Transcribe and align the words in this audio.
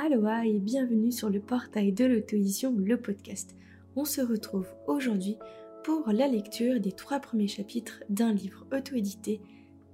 Aloha 0.00 0.46
et 0.46 0.60
bienvenue 0.60 1.10
sur 1.10 1.28
le 1.28 1.40
portail 1.40 1.92
de 1.92 2.04
l'auto-édition 2.04 2.72
Le 2.78 3.00
Podcast. 3.00 3.56
On 3.96 4.04
se 4.04 4.20
retrouve 4.20 4.68
aujourd'hui 4.86 5.36
pour 5.82 6.12
la 6.12 6.28
lecture 6.28 6.78
des 6.78 6.92
trois 6.92 7.18
premiers 7.18 7.48
chapitres 7.48 8.04
d'un 8.08 8.32
livre 8.32 8.64
auto-édité 8.72 9.40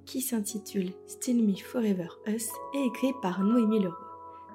qui 0.05 0.21
s'intitule 0.21 0.91
Still 1.07 1.43
Me 1.43 1.57
Forever 1.57 2.09
Us 2.27 2.51
et 2.75 2.85
écrit 2.85 3.15
par 3.23 3.43
Noémie 3.43 3.81
Leroy. 3.81 3.97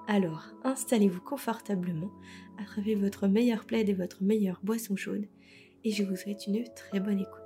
Alors, 0.07 0.43
installez-vous 0.65 1.21
confortablement, 1.21 2.11
attrapez 2.59 2.93
votre 2.93 3.27
meilleur 3.27 3.65
plaid 3.65 3.89
et 3.89 3.93
votre 3.93 4.21
meilleure 4.21 4.59
boisson 4.61 4.95
chaude 4.95 5.25
et 5.83 5.89
je 5.89 6.03
vous 6.03 6.15
souhaite 6.15 6.45
une 6.45 6.63
très 6.75 6.99
bonne 6.99 7.21
écoute. 7.21 7.38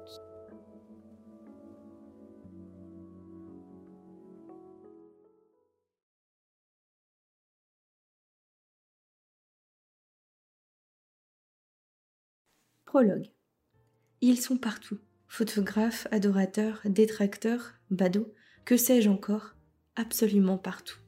Ils 14.21 14.39
sont 14.39 14.57
partout. 14.57 14.99
Photographes, 15.27 16.07
adorateurs, 16.11 16.81
détracteurs, 16.85 17.73
badauds, 17.89 18.31
que 18.65 18.77
sais-je 18.77 19.09
encore, 19.09 19.55
absolument 19.95 20.57
partout. 20.57 20.99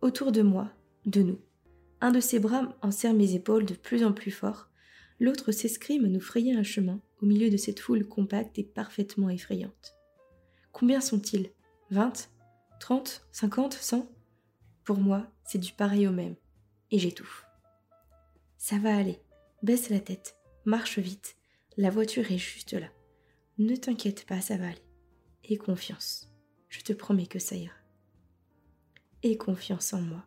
Autour 0.00 0.32
de 0.32 0.42
moi, 0.42 0.72
de 1.06 1.22
nous. 1.22 1.40
Un 2.00 2.10
de 2.10 2.18
ses 2.18 2.40
bras 2.40 2.76
enserre 2.82 3.14
mes 3.14 3.34
épaules 3.34 3.64
de 3.64 3.74
plus 3.74 4.04
en 4.04 4.12
plus 4.12 4.32
fort, 4.32 4.68
l'autre 5.20 5.52
s'escrime 5.52 6.04
à 6.04 6.08
nous 6.08 6.20
frayer 6.20 6.54
un 6.54 6.64
chemin 6.64 7.00
au 7.20 7.26
milieu 7.26 7.50
de 7.50 7.56
cette 7.56 7.78
foule 7.78 8.08
compacte 8.08 8.58
et 8.58 8.64
parfaitement 8.64 9.30
effrayante. 9.30 9.94
Combien 10.72 11.00
sont-ils? 11.00 11.52
Vingt? 11.90 12.30
Trente? 12.80 13.24
Cinquante? 13.30 13.74
Cent? 13.74 14.10
Pour 14.82 14.98
moi, 14.98 15.30
c'est 15.44 15.58
du 15.58 15.72
pareil 15.72 16.08
au 16.08 16.12
même, 16.12 16.34
et 16.90 16.98
j'étouffe. 16.98 17.46
Ça 18.58 18.78
va 18.78 18.96
aller, 18.96 19.20
baisse 19.62 19.88
la 19.88 20.00
tête, 20.00 20.36
Marche 20.64 21.00
vite, 21.00 21.36
la 21.76 21.90
voiture 21.90 22.30
est 22.30 22.38
juste 22.38 22.74
là. 22.74 22.86
Ne 23.58 23.74
t'inquiète 23.74 24.24
pas, 24.26 24.40
ça 24.40 24.56
va 24.56 24.68
aller. 24.68 24.84
Aie 25.42 25.56
confiance. 25.56 26.32
Je 26.68 26.82
te 26.82 26.92
promets 26.92 27.26
que 27.26 27.40
ça 27.40 27.56
ira. 27.56 27.74
Aie 29.24 29.36
confiance 29.36 29.92
en 29.92 30.00
moi. 30.00 30.24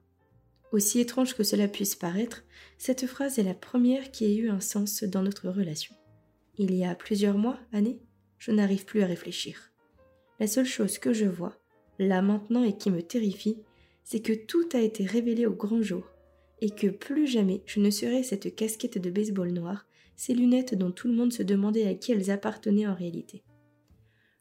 Aussi 0.74 1.00
étrange 1.00 1.36
que 1.36 1.44
cela 1.44 1.70
puisse 1.70 1.96
paraître, 1.96 2.44
cette 2.78 3.08
phrase 3.08 3.40
est 3.40 3.44
la 3.44 3.54
première 3.54 4.12
qui 4.12 4.26
ait 4.26 4.36
eu 4.36 4.50
un 4.50 4.60
sens 4.60 5.04
dans 5.04 5.22
notre 5.22 5.48
relation. 5.48 5.96
Il 6.58 6.76
y 6.76 6.84
a 6.84 6.96
plusieurs 6.96 7.38
mois, 7.38 7.60
années, 7.72 8.02
je 8.38 8.52
n'arrive 8.52 8.84
plus 8.84 9.04
à 9.04 9.08
réfléchir. 9.08 9.72
La 10.42 10.48
seule 10.48 10.66
chose 10.66 10.98
que 10.98 11.14
je 11.14 11.26
vois, 11.26 11.58
là 11.98 12.22
maintenant 12.22 12.66
et 12.66 12.76
qui 12.76 12.92
me 12.92 13.02
terrifie, 13.02 13.64
c'est 14.04 14.22
que 14.22 14.34
tout 14.34 14.68
a 14.74 14.82
été 14.82 15.06
révélé 15.06 15.46
au 15.46 15.54
grand 15.54 15.82
jour, 15.82 16.12
et 16.60 16.72
que 16.72 16.88
plus 16.88 17.26
jamais 17.26 17.64
je 17.66 17.80
ne 17.80 17.90
serai 17.90 18.22
cette 18.22 18.54
casquette 18.54 18.98
de 18.98 19.10
baseball 19.10 19.52
noire 19.52 19.86
ces 20.16 20.34
lunettes 20.34 20.76
dont 20.76 20.92
tout 20.92 21.08
le 21.08 21.14
monde 21.14 21.34
se 21.34 21.44
demandait 21.44 21.88
à 21.88 21.96
qui 21.96 22.12
elles 22.12 22.32
appartenaient 22.32 22.88
en 22.88 22.96
réalité. 22.96 23.44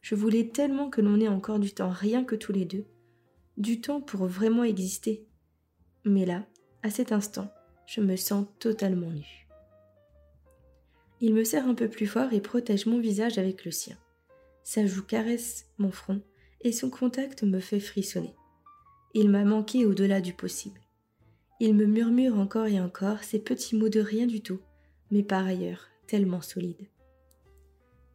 Je 0.01 0.15
voulais 0.15 0.49
tellement 0.49 0.89
que 0.89 1.01
l'on 1.01 1.19
ait 1.19 1.27
encore 1.27 1.59
du 1.59 1.73
temps 1.73 1.89
rien 1.89 2.23
que 2.23 2.35
tous 2.35 2.51
les 2.51 2.65
deux, 2.65 2.85
du 3.57 3.81
temps 3.81 4.01
pour 4.01 4.25
vraiment 4.25 4.63
exister. 4.63 5.25
Mais 6.03 6.25
là, 6.25 6.45
à 6.83 6.89
cet 6.89 7.11
instant, 7.11 7.51
je 7.87 8.01
me 8.01 8.15
sens 8.15 8.45
totalement 8.59 9.09
nue. 9.09 9.47
Il 11.21 11.33
me 11.33 11.43
serre 11.43 11.67
un 11.67 11.73
peu 11.73 11.89
plus 11.89 12.07
fort 12.07 12.33
et 12.33 12.41
protège 12.41 12.85
mon 12.85 12.99
visage 12.99 13.37
avec 13.37 13.65
le 13.65 13.71
sien. 13.71 13.97
Sa 14.63 14.85
joue 14.85 15.03
caresse 15.03 15.67
mon 15.77 15.91
front 15.91 16.21
et 16.61 16.71
son 16.71 16.89
contact 16.89 17.43
me 17.43 17.59
fait 17.59 17.79
frissonner. 17.79 18.35
Il 19.13 19.29
m'a 19.29 19.45
manqué 19.45 19.85
au-delà 19.85 20.21
du 20.21 20.33
possible. 20.33 20.81
Il 21.59 21.73
me 21.73 21.85
murmure 21.85 22.37
encore 22.37 22.65
et 22.65 22.81
encore 22.81 23.23
ces 23.23 23.39
petits 23.39 23.75
mots 23.75 23.89
de 23.89 24.01
rien 24.01 24.27
du 24.27 24.41
tout, 24.41 24.59
mais 25.11 25.23
par 25.23 25.45
ailleurs 25.45 25.89
tellement 26.07 26.41
solide. 26.41 26.87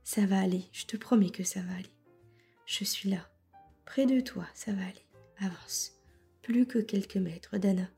Ça 0.05 0.27
va 0.27 0.41
aller, 0.41 0.65
je 0.73 0.87
te 0.87 0.97
promets 0.97 1.31
que 1.31 1.45
ça 1.45 1.61
va 1.61 1.75
aller. 1.75 1.93
Je 2.67 2.85
suis 2.85 3.11
là, 3.11 3.29
près 3.85 4.07
de 4.07 4.21
toi, 4.21 4.47
ça 4.55 4.73
va 4.73 4.83
aller. 4.83 5.07
Avance. 5.39 5.93
Plus 6.43 6.67
que 6.67 6.79
quelques 6.79 7.17
mètres, 7.17 7.59
Dana. 7.59 7.89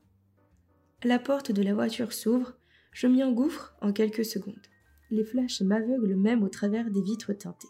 La 1.03 1.19
porte 1.19 1.51
de 1.51 1.61
la 1.61 1.73
voiture 1.73 2.13
s'ouvre, 2.13 2.53
je 2.91 3.07
m'y 3.07 3.23
engouffre 3.23 3.75
en 3.81 3.91
quelques 3.91 4.25
secondes. 4.25 4.67
Les 5.11 5.23
flashs 5.23 5.61
m'aveuglent 5.61 6.15
même 6.15 6.43
au 6.43 6.49
travers 6.49 6.89
des 6.89 7.01
vitres 7.01 7.33
teintées. 7.33 7.67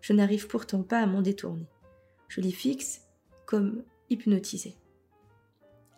Je 0.00 0.12
n'arrive 0.12 0.46
pourtant 0.46 0.82
pas 0.82 1.00
à 1.00 1.06
m'en 1.06 1.22
détourner. 1.22 1.66
Je 2.28 2.40
les 2.40 2.52
fixe 2.52 3.02
comme 3.46 3.82
hypnotisé. 4.10 4.76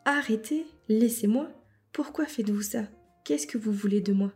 Arrêtez, 0.05 0.67
laissez-moi. 0.89 1.51
Pourquoi 1.93 2.27
faites-vous 2.27 2.63
ça? 2.63 2.85
Qu'est-ce 3.25 3.47
que 3.47 3.59
vous 3.59 3.73
voulez 3.73 4.01
de 4.01 4.13
moi? 4.13 4.33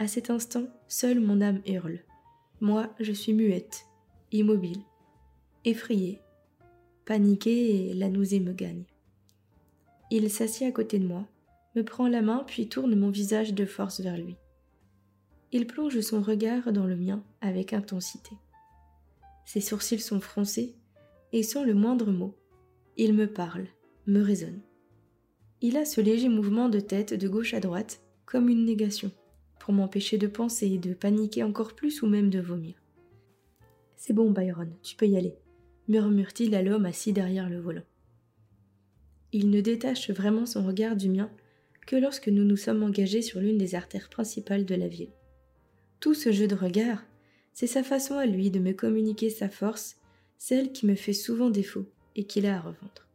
À 0.00 0.06
cet 0.06 0.30
instant, 0.30 0.62
seule 0.86 1.18
mon 1.18 1.40
âme 1.40 1.60
hurle. 1.66 1.98
Moi, 2.60 2.88
je 3.00 3.10
suis 3.12 3.32
muette, 3.32 3.84
immobile, 4.30 4.78
effrayée, 5.64 6.20
paniquée 7.04 7.90
et 7.90 7.94
la 7.94 8.08
nausée 8.08 8.38
me 8.38 8.52
gagne. 8.52 8.84
Il 10.12 10.30
s'assied 10.30 10.68
à 10.68 10.72
côté 10.72 11.00
de 11.00 11.06
moi, 11.06 11.26
me 11.74 11.82
prend 11.82 12.06
la 12.06 12.22
main 12.22 12.44
puis 12.46 12.68
tourne 12.68 12.94
mon 12.94 13.10
visage 13.10 13.54
de 13.54 13.64
force 13.64 14.00
vers 14.00 14.16
lui. 14.16 14.36
Il 15.50 15.66
plonge 15.66 16.00
son 16.00 16.22
regard 16.22 16.72
dans 16.72 16.86
le 16.86 16.96
mien 16.96 17.24
avec 17.40 17.72
intensité. 17.72 18.36
Ses 19.46 19.60
sourcils 19.60 19.98
sont 19.98 20.20
froncés 20.20 20.76
et 21.32 21.42
sans 21.42 21.64
le 21.64 21.74
moindre 21.74 22.12
mot, 22.12 22.36
il 22.96 23.14
me 23.14 23.26
parle, 23.26 23.66
me 24.06 24.22
raisonne. 24.22 24.60
Il 25.60 25.76
a 25.76 25.84
ce 25.84 26.00
léger 26.00 26.28
mouvement 26.28 26.68
de 26.68 26.78
tête 26.78 27.14
de 27.14 27.28
gauche 27.28 27.52
à 27.52 27.58
droite 27.58 28.00
comme 28.26 28.48
une 28.48 28.64
négation 28.64 29.10
pour 29.58 29.74
m'empêcher 29.74 30.18
de 30.18 30.26
penser, 30.26 30.78
de 30.78 30.94
paniquer 30.94 31.42
encore 31.42 31.74
plus 31.74 32.02
ou 32.02 32.06
même 32.06 32.30
de 32.30 32.40
vomir. 32.40 32.74
C'est 33.96 34.12
bon, 34.12 34.30
Byron, 34.30 34.72
tu 34.82 34.96
peux 34.96 35.06
y 35.06 35.16
aller, 35.16 35.34
murmure-t-il 35.88 36.54
à 36.54 36.62
l'homme 36.62 36.86
assis 36.86 37.12
derrière 37.12 37.48
le 37.48 37.60
volant. 37.60 37.82
Il 39.32 39.50
ne 39.50 39.60
détache 39.60 40.10
vraiment 40.10 40.46
son 40.46 40.64
regard 40.64 40.96
du 40.96 41.10
mien 41.10 41.30
que 41.86 41.96
lorsque 41.96 42.28
nous 42.28 42.44
nous 42.44 42.56
sommes 42.56 42.82
engagés 42.82 43.22
sur 43.22 43.40
l'une 43.40 43.58
des 43.58 43.74
artères 43.74 44.08
principales 44.08 44.64
de 44.64 44.74
la 44.74 44.88
ville. 44.88 45.12
Tout 46.00 46.14
ce 46.14 46.32
jeu 46.32 46.46
de 46.46 46.54
regard, 46.54 47.02
c'est 47.52 47.66
sa 47.66 47.82
façon 47.82 48.14
à 48.16 48.26
lui 48.26 48.50
de 48.50 48.60
me 48.60 48.72
communiquer 48.72 49.30
sa 49.30 49.48
force, 49.48 49.96
celle 50.38 50.70
qui 50.72 50.86
me 50.86 50.94
fait 50.94 51.12
souvent 51.12 51.50
défaut 51.50 51.86
et 52.14 52.24
qu'il 52.24 52.46
a 52.46 52.56
à 52.56 52.60
revendre. 52.60 53.08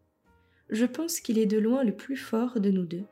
Je 0.70 0.86
pense 0.86 1.20
qu'il 1.20 1.40
est 1.40 1.46
de 1.46 1.58
loin 1.58 1.84
le 1.84 1.96
plus 1.96 2.18
fort 2.18 2.59
de 2.59 2.70
nous 2.70 2.86
deux. 2.86 3.06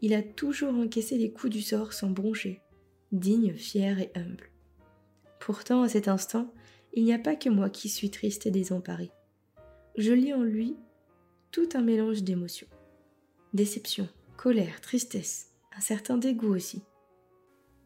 Il 0.00 0.14
a 0.14 0.22
toujours 0.22 0.74
encaissé 0.74 1.18
les 1.18 1.32
coups 1.32 1.52
du 1.52 1.62
sort 1.62 1.92
sans 1.92 2.10
broncher, 2.10 2.60
digne, 3.12 3.54
fier 3.54 3.98
et 4.00 4.10
humble. 4.14 4.50
Pourtant, 5.40 5.82
à 5.82 5.88
cet 5.88 6.08
instant, 6.08 6.52
il 6.92 7.04
n'y 7.04 7.12
a 7.12 7.18
pas 7.18 7.36
que 7.36 7.48
moi 7.48 7.70
qui 7.70 7.88
suis 7.88 8.10
triste 8.10 8.46
et 8.46 8.50
désemparée. 8.50 9.10
Je 9.96 10.12
lis 10.12 10.34
en 10.34 10.42
lui 10.42 10.76
tout 11.50 11.68
un 11.74 11.82
mélange 11.82 12.22
d'émotions. 12.22 12.68
Déception, 13.54 14.08
colère, 14.36 14.80
tristesse, 14.80 15.52
un 15.76 15.80
certain 15.80 16.18
dégoût 16.18 16.54
aussi. 16.54 16.82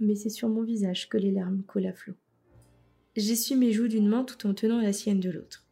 Mais 0.00 0.14
c'est 0.14 0.30
sur 0.30 0.48
mon 0.48 0.62
visage 0.62 1.08
que 1.08 1.16
les 1.16 1.30
larmes 1.30 1.62
coulent 1.62 1.86
à 1.86 1.92
flot. 1.92 2.14
J'essuie 3.16 3.56
mes 3.56 3.72
joues 3.72 3.88
d'une 3.88 4.08
main 4.08 4.24
tout 4.24 4.46
en 4.46 4.54
tenant 4.54 4.80
la 4.80 4.92
sienne 4.92 5.20
de 5.20 5.30
l'autre. 5.30 5.66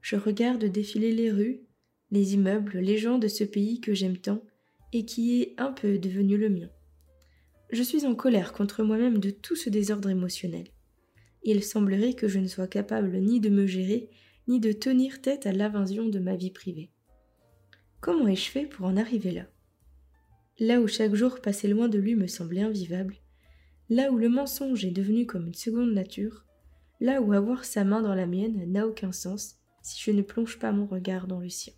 Je 0.00 0.16
regarde 0.16 0.64
défiler 0.64 1.12
les 1.12 1.30
rues, 1.30 1.60
les 2.10 2.34
immeubles, 2.34 2.78
les 2.78 2.98
gens 2.98 3.18
de 3.18 3.28
ce 3.28 3.44
pays 3.44 3.80
que 3.80 3.94
j'aime 3.94 4.16
tant 4.16 4.42
et 4.92 5.04
qui 5.04 5.40
est 5.40 5.54
un 5.58 5.72
peu 5.72 5.98
devenu 5.98 6.36
le 6.36 6.48
mien. 6.48 6.70
Je 7.72 7.82
suis 7.82 8.04
en 8.04 8.14
colère 8.14 8.52
contre 8.52 8.82
moi-même 8.82 9.18
de 9.18 9.30
tout 9.30 9.56
ce 9.56 9.70
désordre 9.70 10.10
émotionnel. 10.10 10.68
Il 11.42 11.64
semblerait 11.64 12.12
que 12.12 12.28
je 12.28 12.38
ne 12.38 12.46
sois 12.46 12.66
capable 12.66 13.16
ni 13.16 13.40
de 13.40 13.48
me 13.48 13.66
gérer, 13.66 14.10
ni 14.46 14.60
de 14.60 14.72
tenir 14.72 15.22
tête 15.22 15.46
à 15.46 15.52
l'invasion 15.52 16.06
de 16.06 16.18
ma 16.18 16.36
vie 16.36 16.50
privée. 16.50 16.90
Comment 18.02 18.28
ai-je 18.28 18.50
fait 18.50 18.66
pour 18.66 18.84
en 18.84 18.98
arriver 18.98 19.30
là? 19.30 19.46
Là 20.60 20.82
où 20.82 20.86
chaque 20.86 21.14
jour 21.14 21.40
passé 21.40 21.66
loin 21.66 21.88
de 21.88 21.98
lui 21.98 22.14
me 22.14 22.26
semblait 22.26 22.60
invivable, 22.60 23.16
là 23.88 24.12
où 24.12 24.18
le 24.18 24.28
mensonge 24.28 24.84
est 24.84 24.90
devenu 24.90 25.24
comme 25.24 25.46
une 25.46 25.54
seconde 25.54 25.94
nature, 25.94 26.44
là 27.00 27.22
où 27.22 27.32
avoir 27.32 27.64
sa 27.64 27.84
main 27.84 28.02
dans 28.02 28.14
la 28.14 28.26
mienne 28.26 28.70
n'a 28.70 28.86
aucun 28.86 29.12
sens 29.12 29.56
si 29.82 29.98
je 30.02 30.10
ne 30.10 30.20
plonge 30.20 30.58
pas 30.58 30.72
mon 30.72 30.86
regard 30.86 31.26
dans 31.26 31.40
le 31.40 31.48
sien. 31.48 31.72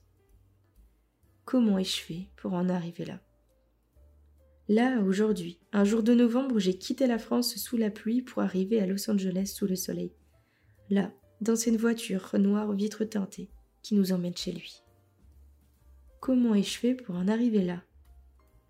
Comment 1.44 1.78
ai-je 1.78 2.00
fait 2.00 2.26
pour 2.36 2.54
en 2.54 2.68
arriver 2.68 3.04
là? 3.04 3.20
Là, 4.68 5.00
aujourd'hui, 5.02 5.58
un 5.72 5.84
jour 5.84 6.02
de 6.02 6.14
novembre, 6.14 6.58
j'ai 6.58 6.78
quitté 6.78 7.06
la 7.06 7.18
France 7.18 7.56
sous 7.56 7.76
la 7.76 7.90
pluie 7.90 8.22
pour 8.22 8.42
arriver 8.42 8.80
à 8.80 8.86
Los 8.86 9.10
Angeles 9.10 9.52
sous 9.54 9.66
le 9.66 9.76
soleil. 9.76 10.12
Là, 10.88 11.12
dans 11.42 11.56
cette 11.56 11.76
voiture 11.76 12.30
noire 12.38 12.70
aux 12.70 12.74
vitres 12.74 13.04
teintées 13.04 13.50
qui 13.82 13.94
nous 13.94 14.12
emmène 14.12 14.36
chez 14.36 14.52
lui. 14.52 14.82
Comment 16.20 16.54
ai-je 16.54 16.78
fait 16.78 16.94
pour 16.94 17.16
en 17.16 17.28
arriver 17.28 17.62
là? 17.62 17.82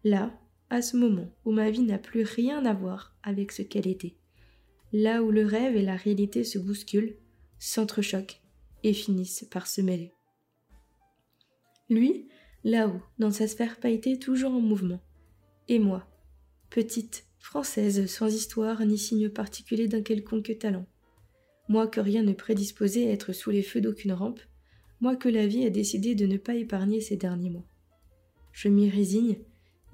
Là, 0.03 0.37
à 0.71 0.83
ce 0.83 0.97
moment 0.97 1.33
où 1.45 1.53
ma 1.53 1.71
vie 1.71 1.83
n'a 1.83 1.99
plus 1.99 2.25
rien 2.25 2.65
à 2.67 2.75
voir 2.75 3.15
avec 3.23 3.53
ce 3.53 3.63
qu'elle 3.63 3.87
était. 3.87 4.17
Là 4.93 5.23
où 5.23 5.31
le 5.31 5.47
rêve 5.47 5.77
et 5.77 5.83
la 5.83 5.95
réalité 5.95 6.43
se 6.43 6.59
bousculent, 6.59 7.17
s'entrechoquent 7.61 8.43
et 8.83 8.93
finissent 8.93 9.47
par 9.51 9.69
se 9.69 9.81
mêler. 9.81 10.13
Lui, 11.89 12.29
là-haut, 12.65 13.01
dans 13.21 13.31
sa 13.31 13.47
sphère 13.47 13.79
pailletée 13.79 14.19
toujours 14.19 14.53
en 14.53 14.61
mouvement. 14.61 15.01
Et 15.69 15.79
moi, 15.79 16.07
petite, 16.69 17.27
française, 17.39 18.07
sans 18.07 18.35
histoire 18.35 18.85
ni 18.85 18.99
signe 18.99 19.31
particulier 19.31 19.89
d'un 19.89 20.03
quelconque 20.03 20.59
talent. 20.59 20.87
Moi 21.69 21.87
que 21.87 22.01
rien 22.01 22.23
ne 22.23 22.35
prédisposait 22.35 23.09
à 23.09 23.13
être 23.13 23.33
sous 23.33 23.51
les 23.51 23.63
feux 23.63 23.81
d'aucune 23.81 24.13
rampe, 24.13 24.41
moi 25.01 25.17
que 25.17 25.29
la 25.29 25.47
vie 25.47 25.65
a 25.65 25.71
décidé 25.71 26.15
de 26.15 26.27
ne 26.27 26.37
pas 26.37 26.55
épargner 26.55 27.01
ces 27.01 27.17
derniers 27.17 27.49
mois. 27.49 27.67
Je 28.53 28.69
m'y 28.69 28.91
résigne, 28.91 29.39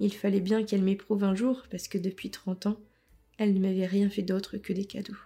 il 0.01 0.13
fallait 0.13 0.41
bien 0.41 0.63
qu'elle 0.63 0.83
m'éprouve 0.83 1.23
un 1.23 1.35
jour, 1.35 1.63
parce 1.71 1.87
que 1.87 1.97
depuis 1.97 2.31
trente 2.31 2.65
ans, 2.65 2.79
elle 3.37 3.53
ne 3.53 3.59
m'avait 3.59 3.85
rien 3.85 4.09
fait 4.09 4.23
d'autre 4.23 4.57
que 4.57 4.73
des 4.73 4.85
cadeaux. 4.85 5.17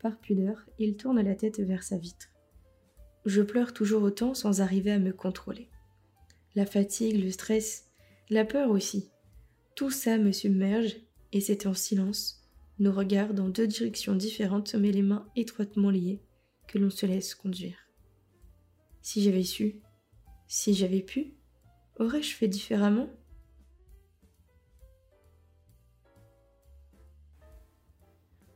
Par 0.00 0.18
pudeur, 0.20 0.66
il 0.78 0.96
tourne 0.96 1.22
la 1.22 1.34
tête 1.34 1.60
vers 1.60 1.82
sa 1.82 1.96
vitre. 1.96 2.28
Je 3.24 3.40
pleure 3.40 3.72
toujours 3.72 4.02
autant 4.02 4.34
sans 4.34 4.60
arriver 4.60 4.92
à 4.92 4.98
me 4.98 5.12
contrôler. 5.12 5.70
La 6.54 6.66
fatigue, 6.66 7.24
le 7.24 7.30
stress, 7.30 7.90
la 8.28 8.44
peur 8.44 8.70
aussi. 8.70 9.10
Tout 9.74 9.90
ça 9.90 10.18
me 10.18 10.30
submerge, 10.30 10.96
et 11.32 11.40
c'est 11.40 11.66
en 11.66 11.74
silence, 11.74 12.44
nos 12.78 12.92
regards 12.92 13.34
dans 13.34 13.48
deux 13.48 13.66
directions 13.66 14.14
différentes 14.14 14.74
mais 14.74 14.92
les 14.92 15.02
mains 15.02 15.28
étroitement 15.34 15.90
liées, 15.90 16.22
que 16.68 16.78
l'on 16.78 16.90
se 16.90 17.06
laisse 17.06 17.34
conduire. 17.34 17.76
Si 19.02 19.22
j'avais 19.22 19.42
su, 19.42 19.80
si 20.46 20.74
j'avais 20.74 21.02
pu, 21.02 21.34
aurais-je 21.98 22.34
fait 22.34 22.48
différemment? 22.48 23.10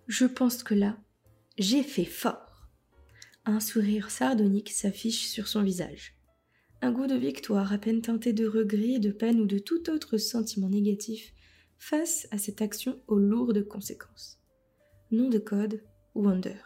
Je 0.06 0.24
pense 0.24 0.62
que 0.62 0.74
là, 0.74 0.96
j'ai 1.58 1.82
fait 1.82 2.04
fort. 2.04 2.68
Un 3.44 3.60
sourire 3.60 4.10
sardonique 4.10 4.70
s'affiche 4.70 5.26
sur 5.26 5.48
son 5.48 5.62
visage. 5.62 6.17
Un 6.80 6.92
goût 6.92 7.08
de 7.08 7.16
victoire 7.16 7.72
à 7.72 7.78
peine 7.78 8.02
teinté 8.02 8.32
de 8.32 8.46
regret, 8.46 9.00
de 9.00 9.10
peine 9.10 9.40
ou 9.40 9.46
de 9.46 9.58
tout 9.58 9.90
autre 9.90 10.16
sentiment 10.16 10.68
négatif 10.68 11.32
face 11.76 12.28
à 12.30 12.38
cette 12.38 12.62
action 12.62 13.00
aux 13.08 13.18
lourdes 13.18 13.66
conséquences. 13.66 14.38
Nom 15.10 15.28
de 15.28 15.38
code, 15.38 15.82
Wonder. 16.14 16.56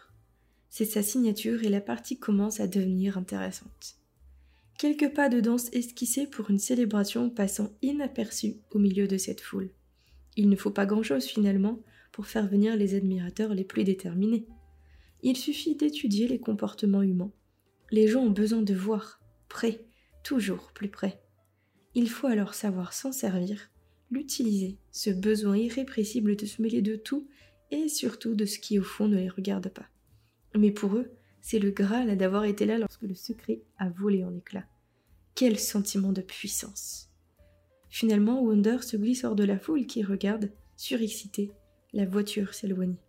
C'est 0.69 0.85
sa 0.85 1.01
signature 1.01 1.63
et 1.63 1.69
la 1.69 1.81
partie 1.81 2.19
commence 2.19 2.59
à 2.59 2.67
devenir 2.67 3.17
intéressante. 3.17 3.97
Quelques 4.77 5.13
pas 5.13 5.29
de 5.29 5.39
danse 5.39 5.69
esquissés 5.73 6.27
pour 6.27 6.51
une 6.51 6.59
célébration 6.59 7.31
passant 7.31 7.71
inaperçus 7.81 8.57
au 8.71 8.79
milieu 8.79 9.07
de 9.07 9.17
cette 9.17 9.41
foule. 9.41 9.71
Il 10.35 10.47
ne 10.49 10.55
faut 10.55 10.71
pas 10.71 10.85
grand-chose 10.85 11.25
finalement 11.25 11.79
pour 12.11 12.27
faire 12.27 12.47
venir 12.47 12.75
les 12.75 12.93
admirateurs 12.93 13.53
les 13.55 13.63
plus 13.63 13.83
déterminés. 13.83 14.45
Il 15.23 15.37
suffit 15.37 15.75
d'étudier 15.75 16.27
les 16.27 16.39
comportements 16.39 17.01
humains. 17.01 17.31
Les 17.91 18.07
gens 18.07 18.21
ont 18.21 18.29
besoin 18.29 18.61
de 18.61 18.73
voir, 18.73 19.21
près, 19.47 19.85
toujours 20.23 20.71
plus 20.73 20.89
près. 20.89 21.21
Il 21.95 22.09
faut 22.09 22.27
alors 22.27 22.53
savoir 22.53 22.93
s'en 22.93 23.11
servir 23.11 23.69
l'utiliser, 24.13 24.77
ce 24.91 25.09
besoin 25.09 25.57
irrépressible 25.57 26.35
de 26.35 26.45
se 26.45 26.61
mêler 26.61 26.81
de 26.81 26.95
tout 26.95 27.27
et 27.71 27.89
surtout 27.89 28.35
de 28.35 28.45
ce 28.45 28.59
qui 28.59 28.79
au 28.79 28.83
fond 28.83 29.07
ne 29.07 29.17
les 29.17 29.29
regarde 29.29 29.69
pas. 29.69 29.87
Mais 30.55 30.71
pour 30.71 30.95
eux, 30.95 31.11
c'est 31.41 31.59
le 31.59 31.71
Graal 31.71 32.15
d'avoir 32.15 32.45
été 32.45 32.65
là 32.65 32.77
lorsque 32.77 33.01
le 33.01 33.15
secret 33.15 33.63
a 33.77 33.89
volé 33.89 34.23
en 34.23 34.35
éclats. 34.35 34.67
Quel 35.35 35.57
sentiment 35.57 36.13
de 36.13 36.21
puissance. 36.21 37.09
Finalement, 37.89 38.41
Wonder 38.41 38.77
se 38.81 38.97
glisse 38.97 39.23
hors 39.23 39.35
de 39.35 39.43
la 39.43 39.59
foule 39.59 39.87
qui 39.87 40.03
regarde, 40.03 40.51
surexcité, 40.77 41.51
la 41.91 42.05
voiture 42.05 42.53
s'éloigner. 42.53 43.01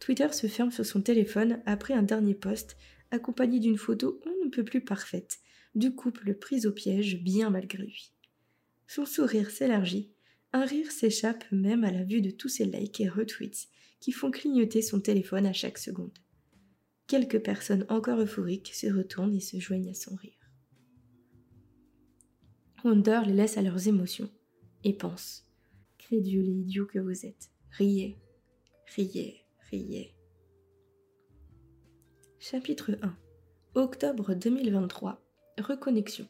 Twitter 0.00 0.32
se 0.32 0.48
ferme 0.48 0.70
sur 0.70 0.84
son 0.84 1.00
téléphone 1.00 1.60
après 1.66 1.94
un 1.94 2.02
dernier 2.02 2.34
post, 2.34 2.76
accompagné 3.10 3.60
d'une 3.60 3.78
photo 3.78 4.20
on 4.26 4.44
ne 4.44 4.50
peut 4.50 4.64
plus 4.64 4.80
parfaite, 4.80 5.38
du 5.76 5.94
couple 5.94 6.34
pris 6.34 6.66
au 6.66 6.72
piège 6.72 7.22
bien 7.22 7.50
malgré 7.50 7.84
lui. 7.84 8.12
Son 8.88 9.06
sourire 9.06 9.50
s'élargit 9.50 10.10
un 10.52 10.64
rire 10.64 10.90
s'échappe 10.90 11.44
même 11.52 11.84
à 11.84 11.90
la 11.90 12.02
vue 12.02 12.22
de 12.22 12.30
tous 12.30 12.48
ces 12.48 12.64
likes 12.64 13.00
et 13.00 13.08
retweets 13.08 13.68
qui 14.00 14.10
font 14.10 14.30
clignoter 14.30 14.80
son 14.80 15.00
téléphone 15.00 15.44
à 15.44 15.52
chaque 15.52 15.76
seconde. 15.76 16.18
Quelques 17.06 17.40
personnes 17.40 17.84
encore 17.90 18.20
euphoriques 18.20 18.72
se 18.72 18.86
retournent 18.86 19.34
et 19.34 19.40
se 19.40 19.58
joignent 19.58 19.90
à 19.90 19.94
son 19.94 20.14
rire. 20.14 20.32
Wonder 22.84 23.20
les 23.26 23.34
laisse 23.34 23.58
à 23.58 23.62
leurs 23.62 23.86
émotions 23.86 24.30
et 24.82 24.96
pense 24.96 25.46
Crédule 25.98 26.48
et 26.48 26.52
idiot 26.52 26.86
que 26.86 27.00
vous 27.00 27.26
êtes, 27.26 27.50
riez, 27.72 28.16
riez, 28.94 29.44
riez. 29.70 30.14
Chapitre 32.38 32.96
1 33.02 33.16
Octobre 33.74 34.34
2023 34.34 35.25
Reconnexion. 35.58 36.26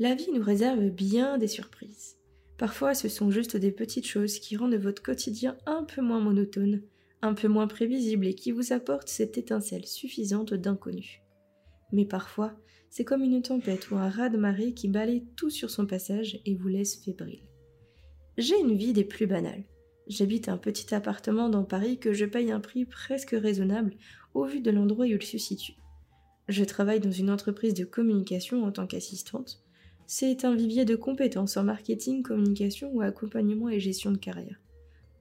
La 0.00 0.16
vie 0.16 0.32
nous 0.34 0.42
réserve 0.42 0.90
bien 0.90 1.38
des 1.38 1.46
surprises. 1.46 2.16
Parfois, 2.56 2.94
ce 2.94 3.08
sont 3.08 3.30
juste 3.30 3.56
des 3.56 3.70
petites 3.70 4.06
choses 4.06 4.40
qui 4.40 4.56
rendent 4.56 4.74
votre 4.74 5.02
quotidien 5.02 5.56
un 5.66 5.84
peu 5.84 6.02
moins 6.02 6.18
monotone, 6.18 6.82
un 7.22 7.34
peu 7.34 7.46
moins 7.46 7.68
prévisible 7.68 8.26
et 8.26 8.34
qui 8.34 8.50
vous 8.50 8.72
apportent 8.72 9.08
cette 9.08 9.38
étincelle 9.38 9.86
suffisante 9.86 10.52
d'inconnu. 10.52 11.22
Mais 11.92 12.04
parfois, 12.04 12.54
c'est 12.90 13.04
comme 13.04 13.22
une 13.22 13.40
tempête 13.40 13.90
ou 13.92 13.96
un 13.96 14.08
raz-de-marée 14.08 14.74
qui 14.74 14.88
balaye 14.88 15.24
tout 15.36 15.50
sur 15.50 15.70
son 15.70 15.86
passage 15.86 16.40
et 16.44 16.56
vous 16.56 16.68
laisse 16.68 16.96
fébrile. 16.96 17.48
J'ai 18.36 18.58
une 18.58 18.76
vie 18.76 18.92
des 18.92 19.04
plus 19.04 19.28
banales. 19.28 19.64
J'habite 20.08 20.48
un 20.48 20.58
petit 20.58 20.92
appartement 20.92 21.48
dans 21.48 21.64
Paris 21.64 21.98
que 21.98 22.12
je 22.12 22.24
paye 22.24 22.50
un 22.50 22.60
prix 22.60 22.84
presque 22.84 23.36
raisonnable 23.38 23.94
au 24.34 24.44
vu 24.44 24.60
de 24.60 24.72
l'endroit 24.72 25.04
où 25.04 25.08
il 25.08 25.22
se 25.22 25.38
situe. 25.38 25.74
Je 26.48 26.64
travaille 26.64 27.00
dans 27.00 27.10
une 27.10 27.30
entreprise 27.30 27.74
de 27.74 27.84
communication 27.84 28.64
en 28.64 28.72
tant 28.72 28.86
qu'assistante 28.86 29.62
c'est 30.10 30.46
un 30.46 30.54
vivier 30.54 30.86
de 30.86 30.96
compétences 30.96 31.58
en 31.58 31.64
marketing, 31.64 32.22
communication 32.22 32.90
ou 32.94 33.02
accompagnement 33.02 33.68
et 33.68 33.78
gestion 33.78 34.10
de 34.10 34.16
carrière. 34.16 34.58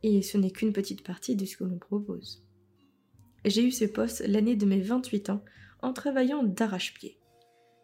Et 0.01 0.21
ce 0.21 0.37
n'est 0.37 0.49
qu'une 0.49 0.71
petite 0.71 1.03
partie 1.03 1.35
de 1.35 1.43
ce 1.43 1.57
que 1.57 1.65
l'on 1.65 1.77
propose. 1.77 2.41
J'ai 3.43 3.65
eu 3.65 3.71
ce 3.71 3.83
poste 3.83 4.23
l'année 4.25 4.55
de 4.55 4.65
mes 4.65 4.79
28 4.79 5.29
ans 5.29 5.43
en 5.81 5.91
travaillant 5.91 6.41
d'arrache-pied. 6.41 7.19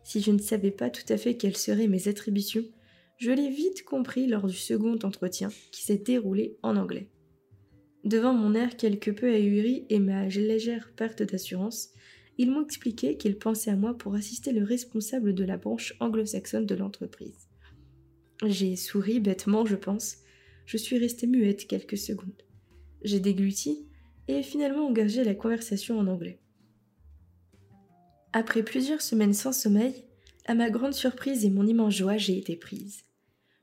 Si 0.05 0.21
je 0.21 0.31
ne 0.31 0.39
savais 0.39 0.71
pas 0.71 0.89
tout 0.89 1.03
à 1.09 1.17
fait 1.17 1.35
quelles 1.35 1.57
seraient 1.57 1.89
mes 1.89 2.07
attributions, 2.07 2.63
je 3.17 3.31
l'ai 3.31 3.49
vite 3.49 3.83
compris 3.83 4.25
lors 4.25 4.47
du 4.47 4.55
second 4.55 4.97
entretien 5.03 5.49
qui 5.73 5.83
s'est 5.83 5.97
déroulé 5.97 6.57
en 6.63 6.77
anglais. 6.77 7.09
Devant 8.05 8.33
mon 8.33 8.55
air 8.55 8.77
quelque 8.77 9.11
peu 9.11 9.27
ahuri 9.27 9.85
et 9.89 9.99
ma 9.99 10.25
légère 10.27 10.93
perte 10.95 11.21
d'assurance, 11.21 11.89
ils 12.37 12.51
m'ont 12.51 12.63
expliqué 12.63 13.17
qu'ils 13.17 13.37
pensaient 13.37 13.71
à 13.71 13.75
moi 13.75 13.97
pour 13.97 14.15
assister 14.15 14.51
le 14.51 14.63
responsable 14.63 15.33
de 15.33 15.43
la 15.43 15.57
branche 15.57 15.95
anglo-saxonne 15.99 16.65
de 16.65 16.75
l'entreprise. 16.75 17.47
J'ai 18.45 18.75
souri 18.75 19.19
bêtement, 19.19 19.65
je 19.65 19.75
pense. 19.75 20.17
Je 20.65 20.77
suis 20.77 20.97
restée 20.97 21.27
muette 21.27 21.67
quelques 21.67 21.97
secondes. 21.97 22.41
J'ai 23.03 23.19
dégluti 23.19 23.87
et 24.27 24.41
finalement 24.43 24.87
engagé 24.87 25.23
la 25.23 25.35
conversation 25.35 25.99
en 25.99 26.07
anglais. 26.07 26.39
Après 28.31 28.63
plusieurs 28.63 29.01
semaines 29.01 29.33
sans 29.33 29.51
sommeil, 29.51 30.05
à 30.45 30.55
ma 30.55 30.69
grande 30.69 30.93
surprise 30.93 31.45
et 31.45 31.49
mon 31.49 31.67
immense 31.67 31.95
joie, 31.95 32.17
j'ai 32.17 32.37
été 32.37 32.55
prise. 32.55 33.03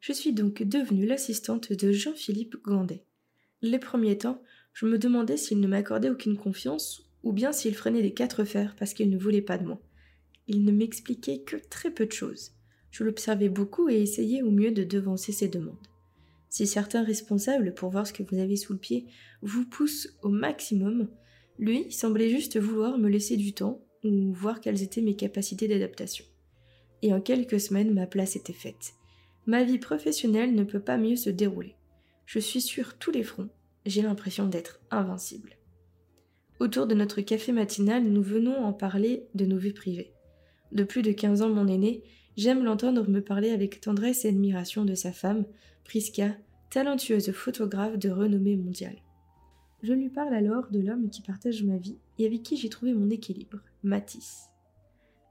Je 0.01 0.13
suis 0.13 0.33
donc 0.33 0.63
devenue 0.63 1.07
l'assistante 1.07 1.73
de 1.73 1.93
Jean-Philippe 1.93 2.57
Gandet. 2.63 3.05
Les 3.63 3.79
premiers 3.79 4.17
temps, 4.17 4.43
je 4.73 4.87
me 4.87 4.99
demandais 4.99 5.37
s'il 5.37 5.61
ne 5.61 5.67
m'accordait 5.67 6.09
aucune 6.09 6.39
confiance 6.39 7.10
ou 7.23 7.33
bien 7.33 7.53
s'il 7.53 7.75
freinait 7.75 8.03
des 8.03 8.15
quatre 8.15 8.45
fers 8.45 8.75
parce 8.77 8.95
qu'il 8.95 9.11
ne 9.11 9.19
voulait 9.19 9.43
pas 9.43 9.59
de 9.59 9.67
moi. 9.67 9.81
Il 10.47 10.65
ne 10.65 10.73
m'expliquait 10.73 11.41
que 11.41 11.57
très 11.57 11.91
peu 11.91 12.07
de 12.07 12.13
choses. 12.13 12.53
Je 12.91 13.05
l'observais 13.05 13.49
beaucoup 13.49 13.89
et 13.89 14.03
essayais 14.03 14.43
au 14.43 14.51
mieux 14.51 14.73
de 14.73 14.85
devancer 14.85 15.33
ses 15.33 15.49
demandes. 15.49 15.77
Si 16.49 16.67
certains 16.67 17.05
responsables, 17.05 17.75
pour 17.75 17.91
voir 17.91 18.07
ce 18.07 18.13
que 18.13 18.25
vous 18.25 18.39
avez 18.39 18.57
sous 18.57 18.73
le 18.73 18.79
pied, 18.79 19.07
vous 19.43 19.65
poussent 19.65 20.17
au 20.23 20.29
maximum, 20.29 21.09
lui 21.59 21.93
semblait 21.93 22.31
juste 22.31 22.59
vouloir 22.59 22.99
me 22.99 23.09
laisser 23.09 23.37
du 23.37 23.53
temps 23.53 23.81
ou 24.03 24.33
voir 24.33 24.61
quelles 24.61 24.83
étaient 24.83 25.03
mes 25.03 25.15
capacités 25.15 25.69
d'adaptation. 25.69 26.25
Et 27.03 27.15
en 27.15 27.21
quelques 27.21 27.61
semaines, 27.61 27.95
ma 27.95 28.07
place 28.07 28.35
était 28.35 28.53
faite. 28.53 28.95
Ma 29.47 29.63
vie 29.63 29.79
professionnelle 29.79 30.55
ne 30.55 30.65
peut 30.65 30.81
pas 30.81 30.99
mieux 30.99 31.17
se 31.17 31.31
dérouler. 31.31 31.77
Je 32.27 32.39
suis 32.39 32.61
sur 32.61 32.99
tous 32.99 33.11
les 33.11 33.23
fronts. 33.23 33.49
J'ai 33.87 34.03
l'impression 34.03 34.47
d'être 34.47 34.81
invincible. 34.91 35.57
Autour 36.61 36.87
de 36.87 36.95
notre 36.95 37.23
café 37.23 37.53
matinal, 37.53 38.05
nous 38.05 38.23
venons 38.23 38.55
en 38.55 38.75
parler 38.75 39.27
de 39.35 39.47
nos 39.47 39.57
vies 39.57 39.73
privées. 39.73 40.13
De 40.73 40.85
plus 40.85 41.01
de 41.01 41.11
15 41.11 41.41
ans, 41.41 41.49
mon 41.49 41.67
aîné, 41.67 42.03
j'aime 42.37 42.63
l'entendre 42.63 43.09
me 43.09 43.23
parler 43.23 43.51
avec 43.51 43.81
tendresse 43.81 44.27
et 44.27 44.29
admiration 44.29 44.85
de 44.85 44.95
sa 44.95 45.11
femme, 45.11 45.47
Priska, 45.85 46.37
talentueuse 46.69 47.33
photographe 47.33 47.99
de 47.99 48.11
renommée 48.11 48.57
mondiale. 48.57 48.99
Je 49.83 49.95
lui 49.95 50.11
parle 50.11 50.35
alors 50.35 50.71
de 50.71 50.81
l'homme 50.81 51.09
qui 51.09 51.23
partage 51.23 51.63
ma 51.63 51.79
vie 51.79 51.97
et 52.19 52.27
avec 52.27 52.43
qui 52.43 52.59
j'ai 52.59 52.69
trouvé 52.69 52.93
mon 52.93 53.09
équilibre, 53.09 53.61
Matisse. 53.83 54.51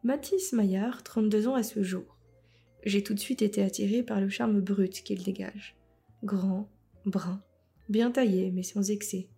Matisse 0.04 0.52
Maillard, 0.54 1.04
32 1.04 1.48
ans 1.48 1.56
à 1.56 1.62
ce 1.62 1.84
jour. 1.84 2.18
J'ai 2.86 3.04
tout 3.04 3.14
de 3.14 3.20
suite 3.20 3.44
été 3.44 3.62
attirée 3.62 4.02
par 4.02 4.20
le 4.20 4.30
charme 4.30 4.62
brut 4.62 5.04
qu'il 5.04 5.24
dégage. 5.24 5.78
Grand, 6.24 6.68
brun, 7.06 7.40
bien 7.88 8.10
taillé 8.10 8.50
mais 8.52 8.64
sans 8.64 8.90
excès, 8.90 9.30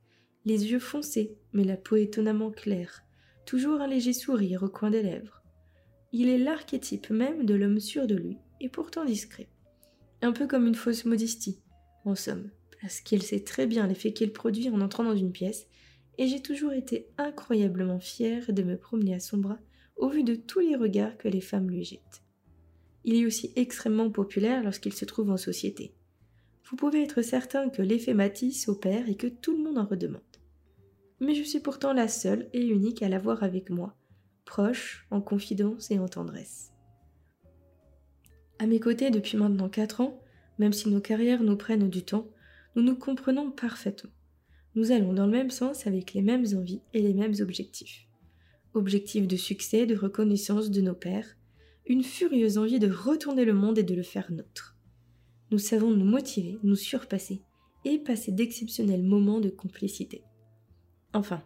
les 0.45 0.71
yeux 0.71 0.79
foncés, 0.79 1.35
mais 1.53 1.63
la 1.63 1.77
peau 1.77 1.95
étonnamment 1.95 2.51
claire, 2.51 3.03
toujours 3.45 3.81
un 3.81 3.87
léger 3.87 4.13
sourire 4.13 4.63
au 4.63 4.69
coin 4.69 4.89
des 4.89 5.03
lèvres. 5.03 5.41
Il 6.13 6.29
est 6.29 6.37
l'archétype 6.37 7.09
même 7.09 7.45
de 7.45 7.53
l'homme 7.53 7.79
sûr 7.79 8.07
de 8.07 8.15
lui, 8.15 8.37
et 8.59 8.69
pourtant 8.69 9.05
discret. 9.05 9.47
Un 10.21 10.31
peu 10.31 10.47
comme 10.47 10.67
une 10.67 10.75
fausse 10.75 11.05
modestie, 11.05 11.59
en 12.05 12.15
somme, 12.15 12.49
parce 12.81 13.01
qu'il 13.01 13.21
sait 13.23 13.43
très 13.43 13.67
bien 13.67 13.87
l'effet 13.87 14.13
qu'il 14.13 14.33
produit 14.33 14.69
en 14.69 14.81
entrant 14.81 15.03
dans 15.03 15.15
une 15.15 15.31
pièce, 15.31 15.67
et 16.17 16.27
j'ai 16.27 16.41
toujours 16.41 16.73
été 16.73 17.07
incroyablement 17.17 17.99
fière 17.99 18.51
de 18.51 18.63
me 18.63 18.77
promener 18.77 19.15
à 19.15 19.19
son 19.19 19.37
bras 19.37 19.59
au 19.95 20.09
vu 20.09 20.23
de 20.23 20.35
tous 20.35 20.59
les 20.59 20.75
regards 20.75 21.17
que 21.17 21.27
les 21.27 21.41
femmes 21.41 21.69
lui 21.69 21.83
jettent. 21.83 22.23
Il 23.03 23.15
est 23.15 23.25
aussi 23.25 23.51
extrêmement 23.55 24.11
populaire 24.11 24.63
lorsqu'il 24.63 24.93
se 24.93 25.05
trouve 25.05 25.31
en 25.31 25.37
société. 25.37 25.93
Vous 26.69 26.75
pouvez 26.75 27.03
être 27.03 27.21
certain 27.21 27.69
que 27.69 27.81
l'effet 27.81 28.13
Matisse 28.13 28.67
opère 28.67 29.09
et 29.09 29.15
que 29.15 29.27
tout 29.27 29.55
le 29.55 29.63
monde 29.63 29.77
en 29.77 29.85
redemande. 29.85 30.21
Mais 31.21 31.35
je 31.35 31.43
suis 31.43 31.59
pourtant 31.59 31.93
la 31.93 32.07
seule 32.07 32.49
et 32.51 32.65
unique 32.65 33.03
à 33.03 33.07
l'avoir 33.07 33.43
avec 33.43 33.69
moi, 33.69 33.95
proche, 34.43 35.05
en 35.11 35.21
confidence 35.21 35.91
et 35.91 35.99
en 35.99 36.07
tendresse. 36.07 36.73
À 38.57 38.65
mes 38.65 38.79
côtés 38.79 39.11
depuis 39.11 39.37
maintenant 39.37 39.69
quatre 39.69 40.01
ans, 40.01 40.19
même 40.57 40.73
si 40.73 40.89
nos 40.89 40.99
carrières 40.99 41.43
nous 41.43 41.55
prennent 41.55 41.89
du 41.89 42.03
temps, 42.03 42.27
nous 42.75 42.81
nous 42.81 42.95
comprenons 42.95 43.51
parfaitement. 43.51 44.09
Nous 44.73 44.91
allons 44.91 45.13
dans 45.13 45.25
le 45.25 45.31
même 45.31 45.51
sens 45.51 45.85
avec 45.85 46.13
les 46.13 46.23
mêmes 46.23 46.45
envies 46.55 46.81
et 46.93 47.01
les 47.01 47.13
mêmes 47.13 47.35
objectifs. 47.39 48.07
Objectifs 48.73 49.27
de 49.27 49.35
succès, 49.35 49.85
de 49.85 49.95
reconnaissance 49.95 50.71
de 50.71 50.81
nos 50.81 50.95
pères, 50.95 51.37
une 51.85 52.03
furieuse 52.03 52.57
envie 52.57 52.79
de 52.79 52.89
retourner 52.89 53.45
le 53.45 53.53
monde 53.53 53.77
et 53.77 53.83
de 53.83 53.95
le 53.95 54.03
faire 54.03 54.31
nôtre. 54.31 54.75
Nous 55.51 55.59
savons 55.59 55.91
nous 55.91 56.05
motiver, 56.05 56.57
nous 56.63 56.75
surpasser 56.75 57.41
et 57.85 57.99
passer 57.99 58.31
d'exceptionnels 58.31 59.03
moments 59.03 59.39
de 59.39 59.49
complicité. 59.49 60.23
Enfin, 61.13 61.43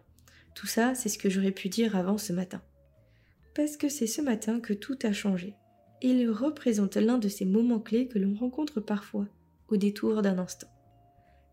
tout 0.54 0.66
ça, 0.66 0.94
c'est 0.94 1.08
ce 1.08 1.18
que 1.18 1.28
j'aurais 1.28 1.52
pu 1.52 1.68
dire 1.68 1.96
avant 1.96 2.18
ce 2.18 2.32
matin. 2.32 2.62
Parce 3.54 3.76
que 3.76 3.88
c'est 3.88 4.06
ce 4.06 4.22
matin 4.22 4.60
que 4.60 4.72
tout 4.72 4.98
a 5.02 5.12
changé. 5.12 5.54
Il 6.02 6.30
représente 6.30 6.96
l'un 6.96 7.18
de 7.18 7.28
ces 7.28 7.44
moments 7.44 7.80
clés 7.80 8.08
que 8.08 8.18
l'on 8.18 8.34
rencontre 8.34 8.80
parfois, 8.80 9.26
au 9.68 9.76
détour 9.76 10.22
d'un 10.22 10.38
instant. 10.38 10.68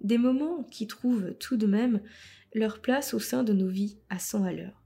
Des 0.01 0.17
moments 0.17 0.63
qui 0.63 0.85
trouvent 0.85 1.33
tout 1.39 1.57
de 1.57 1.65
même 1.65 2.01
leur 2.53 2.81
place 2.81 3.13
au 3.13 3.19
sein 3.19 3.43
de 3.43 3.53
nos 3.53 3.69
vies 3.69 3.97
à 4.09 4.19
100 4.19 4.43
à 4.43 4.51
l'heure. 4.51 4.83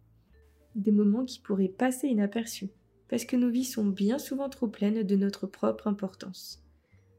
Des 0.75 0.91
moments 0.91 1.25
qui 1.25 1.39
pourraient 1.39 1.67
passer 1.67 2.07
inaperçus, 2.07 2.69
parce 3.09 3.25
que 3.25 3.35
nos 3.35 3.49
vies 3.49 3.65
sont 3.65 3.85
bien 3.85 4.19
souvent 4.19 4.49
trop 4.49 4.67
pleines 4.67 5.03
de 5.03 5.15
notre 5.15 5.47
propre 5.47 5.87
importance. 5.87 6.63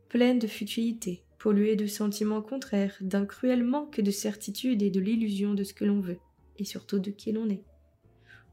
Pleines 0.08 0.38
de 0.38 0.46
futilité, 0.46 1.24
polluées 1.38 1.76
de 1.76 1.86
sentiments 1.86 2.42
contraires, 2.42 2.96
d'un 3.00 3.26
cruel 3.26 3.62
manque 3.62 4.00
de 4.00 4.10
certitude 4.10 4.82
et 4.82 4.90
de 4.90 5.00
l'illusion 5.00 5.54
de 5.54 5.64
ce 5.64 5.74
que 5.74 5.84
l'on 5.84 6.00
veut, 6.00 6.18
et 6.58 6.64
surtout 6.64 6.98
de 6.98 7.10
qui 7.10 7.32
l'on 7.32 7.48
est. 7.48 7.62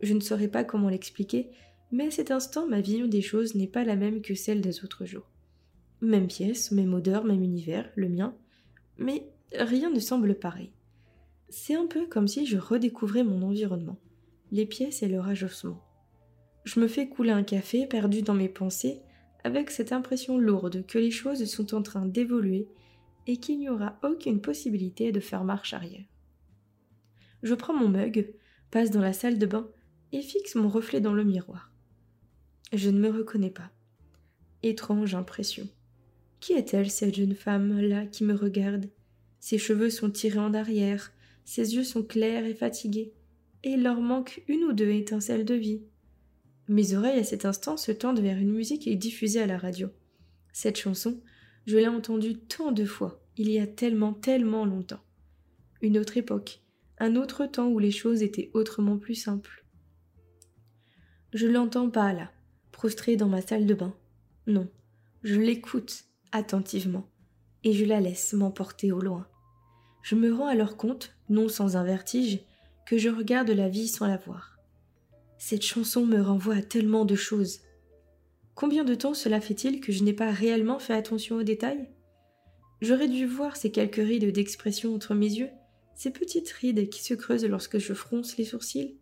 Je 0.02 0.14
ne 0.14 0.20
saurais 0.20 0.48
pas 0.48 0.64
comment 0.64 0.90
l'expliquer, 0.90 1.50
mais 1.92 2.08
à 2.08 2.12
cet 2.12 2.32
instant 2.32 2.68
ma 2.68 2.82
vision 2.82 3.08
des 3.08 3.22
choses 3.22 3.56
n'est 3.56 3.68
pas 3.68 3.84
la 3.84 3.96
même 3.96 4.22
que 4.22 4.36
celle 4.36 4.62
des 4.62 4.84
autres 4.84 5.06
jours. 5.06 5.30
Même 6.02 6.28
pièce, 6.28 6.72
même 6.72 6.94
odeur, 6.94 7.24
même 7.24 7.44
univers, 7.44 7.90
le 7.96 8.10
mien, 8.10 8.36
mais 8.98 9.30
rien 9.54 9.90
ne 9.90 10.00
semble 10.00 10.36
pareil. 10.36 10.72
C'est 11.50 11.76
un 11.76 11.88
peu 11.88 12.06
comme 12.08 12.28
si 12.28 12.46
je 12.46 12.58
redécouvrais 12.58 13.24
mon 13.24 13.42
environnement, 13.44 14.00
les 14.52 14.66
pièces 14.66 15.04
et 15.04 15.08
leur 15.08 15.28
agencement. 15.28 15.82
Je 16.64 16.80
me 16.80 16.88
fais 16.88 17.08
couler 17.08 17.32
un 17.32 17.44
café 17.44 17.86
perdu 17.86 18.22
dans 18.22 18.34
mes 18.34 18.50
pensées, 18.50 19.02
avec 19.46 19.70
cette 19.70 19.92
impression 19.92 20.40
lourde 20.40 20.88
que 20.88 20.98
les 20.98 21.12
choses 21.12 21.46
sont 21.46 21.76
en 21.76 21.84
train 21.84 22.08
d'évoluer 22.08 22.68
et 23.28 23.38
qu'il 23.38 23.60
n'y 23.60 23.70
aura 23.70 24.00
aucune 24.04 24.42
possibilité 24.42 25.12
de 25.12 25.20
faire 25.20 25.44
marche 25.44 25.74
arrière. 25.74 26.08
Je 27.44 27.54
prends 27.54 27.76
mon 27.76 27.88
mug, 27.88 28.34
passe 28.72 28.90
dans 28.90 29.02
la 29.02 29.14
salle 29.14 29.38
de 29.38 29.46
bain 29.46 29.70
et 30.12 30.24
fixe 30.24 30.56
mon 30.56 30.68
reflet 30.68 31.00
dans 31.00 31.14
le 31.14 31.24
miroir. 31.24 31.72
Je 32.74 32.90
ne 32.90 33.00
me 33.00 33.10
reconnais 33.10 33.52
pas. 33.52 33.70
Étrange 34.64 35.14
impression. 35.14 35.70
Qui 36.40 36.54
est-elle, 36.54 36.90
cette 36.90 37.14
jeune 37.14 37.36
femme-là 37.36 38.08
qui 38.08 38.24
me 38.24 38.34
regarde? 38.34 38.90
Ses 39.40 39.60
cheveux 39.60 39.92
sont 39.92 40.10
tirés 40.10 40.40
en 40.40 40.56
arrière, 40.56 41.12
ses 41.44 41.76
yeux 41.76 41.84
sont 41.84 42.02
clairs 42.02 42.46
et 42.46 42.56
fatigués, 42.56 43.14
et 43.64 43.74
il 43.74 43.84
leur 43.84 44.02
manque 44.02 44.42
une 44.48 44.64
ou 44.64 44.74
deux 44.74 44.90
étincelles 44.90 45.46
de 45.46 45.54
vie. 45.54 45.84
Mes 46.68 46.96
oreilles 46.96 47.20
à 47.20 47.24
cet 47.24 47.46
instant 47.46 47.78
se 47.78 47.92
tendent 47.92 48.20
vers 48.20 48.38
une 48.38 48.52
musique 48.52 48.90
diffusée 48.98 49.42
à 49.42 49.48
la 49.48 49.58
radio. 49.58 49.90
Cette 50.52 50.78
chanson, 50.78 51.22
je 51.66 51.78
l'ai 51.78 51.88
entendue 51.88 52.38
tant 52.38 52.72
de 52.72 52.86
fois, 52.86 53.22
il 53.38 53.50
y 53.50 53.60
a 53.60 53.68
tellement, 53.68 54.14
tellement 54.14 54.66
longtemps. 54.66 55.04
Une 55.82 55.98
autre 55.98 56.18
époque, 56.18 56.62
un 56.98 57.16
autre 57.16 57.46
temps 57.46 57.68
où 57.68 57.80
les 57.80 57.92
choses 57.92 58.24
étaient 58.24 58.52
autrement 58.54 58.98
plus 58.98 59.16
simples. 59.16 59.66
Je 61.34 61.48
l'entends 61.48 61.90
pas 61.90 62.14
là, 62.14 62.32
prostrée 62.72 63.18
dans 63.18 63.28
ma 63.28 63.42
salle 63.42 63.66
de 63.66 63.74
bain. 63.74 63.94
Non, 64.48 64.70
je 65.24 65.36
l'écoute 65.36 66.06
attentivement, 66.32 67.10
et 67.64 67.74
je 67.74 67.86
la 67.86 68.00
laisse 68.00 68.34
m'emporter 68.34 68.92
au 68.92 69.02
loin 69.02 69.28
je 70.06 70.14
me 70.14 70.32
rends 70.32 70.46
alors 70.46 70.78
compte, 70.78 71.16
non 71.30 71.50
sans 71.50 71.78
un 71.78 71.84
vertige, 71.84 72.38
que 72.86 72.96
je 72.96 73.10
regarde 73.10 73.50
la 73.50 73.70
vie 73.70 73.88
sans 73.88 74.06
la 74.06 74.18
voir. 74.18 74.55
Cette 75.38 75.64
chanson 75.64 76.06
me 76.06 76.22
renvoie 76.22 76.56
à 76.56 76.62
tellement 76.62 77.06
de 77.06 77.16
choses. 77.16 77.60
Combien 78.56 78.84
de 78.86 78.96
temps 78.96 79.14
cela 79.14 79.42
fait-il 79.42 79.82
que 79.82 79.92
je 79.92 80.04
n'ai 80.04 80.14
pas 80.14 80.32
réellement 80.32 80.80
fait 80.80 80.94
attention 80.94 81.36
aux 81.38 81.44
détails? 81.44 81.90
J'aurais 82.82 83.08
dû 83.08 83.26
voir 83.26 83.56
ces 83.56 83.72
quelques 83.72 83.96
rides 83.96 84.32
d'expression 84.32 84.94
entre 84.96 85.14
mes 85.14 85.32
yeux, 85.32 85.50
ces 85.94 86.12
petites 86.12 86.50
rides 86.50 86.90
qui 86.90 87.04
se 87.04 87.14
creusent 87.14 87.46
lorsque 87.46 87.80
je 87.80 87.94
fronce 87.94 88.38
les 88.38 88.46
sourcils. 88.46 88.98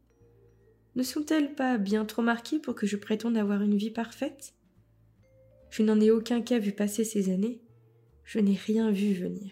Ne 0.95 1.03
sont-elles 1.03 1.55
pas 1.55 1.77
bien 1.77 2.05
trop 2.05 2.21
marquées 2.21 2.59
pour 2.59 2.75
que 2.75 2.87
je 2.87 2.97
prétende 2.97 3.37
avoir 3.37 3.61
une 3.61 3.77
vie 3.77 3.91
parfaite? 3.91 4.53
Je 5.69 5.81
n'en 5.81 5.99
ai 5.99 6.11
aucun 6.11 6.41
cas 6.41 6.59
vu 6.59 6.71
passer 6.71 7.03
ces 7.03 7.31
années, 7.31 7.61
je 8.23 8.39
n'ai 8.39 8.55
rien 8.55 8.91
vu 8.91 9.13
venir. 9.13 9.51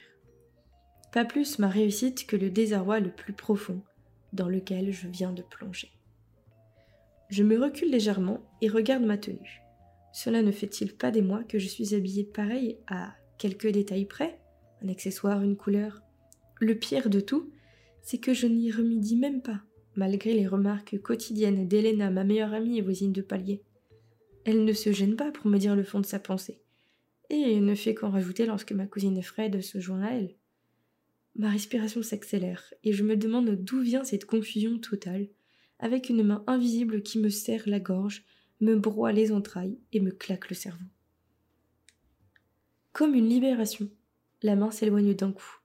Pas 1.12 1.26
plus 1.26 1.60
ma 1.60 1.68
réussite 1.68 2.26
que 2.26 2.36
le 2.36 2.50
désarroi 2.50 3.00
le 3.00 3.12
plus 3.12 3.34
profond 3.34 3.82
dans 4.34 4.48
lequel 4.48 4.92
je 4.92 5.08
viens 5.08 5.34
de 5.34 5.42
plonger. 5.42 5.92
Je 7.32 7.44
me 7.44 7.58
recule 7.58 7.90
légèrement 7.90 8.42
et 8.62 8.68
regarde 8.68 9.06
ma 9.06 9.18
tenue. 9.18 9.62
Cela 10.12 10.42
ne 10.42 10.52
fait-il 10.52 10.94
pas 10.98 11.12
des 11.12 11.22
mois 11.22 11.46
que 11.46 11.60
je 11.60 11.68
suis 11.68 11.96
habillée 11.96 12.26
pareil 12.26 12.78
à 12.88 13.14
quelques 13.38 13.70
détails 13.70 14.06
près? 14.06 14.42
Un 14.82 14.90
accessoire, 14.90 15.42
une 15.42 15.56
couleur? 15.56 16.02
Le 16.60 16.76
pire 16.76 17.10
de 17.10 17.22
tout, 17.22 17.50
c'est 18.02 18.18
que 18.18 18.34
je 18.34 18.48
n'y 18.48 18.70
remédie 18.70 19.16
même 19.16 19.42
pas, 19.42 19.62
malgré 19.96 20.34
les 20.34 20.46
remarques 20.46 21.00
quotidiennes 21.02 21.70
d'Helena, 21.70 22.12
ma 22.12 22.26
meilleure 22.26 22.54
amie 22.54 22.80
et 22.80 22.82
voisine 22.82 23.14
de 23.14 23.22
palier. 23.22 23.64
Elle 24.44 24.66
ne 24.66 24.74
se 24.74 24.92
gêne 24.92 25.16
pas 25.16 25.32
pour 25.32 25.48
me 25.48 25.58
dire 25.58 25.78
le 25.78 25.84
fond 25.84 26.02
de 26.02 26.06
sa 26.06 26.20
pensée, 26.20 26.60
et 27.30 27.62
ne 27.62 27.76
fait 27.76 27.94
qu'en 27.94 28.10
rajouter 28.10 28.46
lorsque 28.46 28.74
ma 28.74 28.88
cousine 28.88 29.24
Fred 29.24 29.62
se 29.62 29.80
joint 29.80 30.04
à 30.04 30.16
elle. 30.16 30.36
Ma 31.38 31.50
respiration 31.50 32.04
s'accélère 32.04 32.74
et 32.84 32.92
je 32.92 33.06
me 33.06 33.16
demande 33.16 33.52
d'où 33.52 33.80
vient 33.80 34.04
cette 34.04 34.26
confusion 34.26 34.80
totale, 34.80 35.30
avec 35.82 36.10
une 36.10 36.24
main 36.24 36.44
invisible 36.48 37.02
qui 37.02 37.20
me 37.20 37.30
serre 37.30 37.64
la 37.66 37.80
gorge, 37.80 38.24
me 38.62 38.76
broie 38.76 39.12
les 39.12 39.32
entrailles 39.34 39.78
et 39.92 40.00
me 40.00 40.12
claque 40.12 40.50
le 40.50 40.56
cerveau. 40.56 40.86
Comme 42.94 43.16
une 43.16 43.28
libération, 43.28 43.90
la 44.44 44.56
main 44.56 44.72
s'éloigne 44.72 45.14
d'un 45.14 45.32
coup 45.32 45.60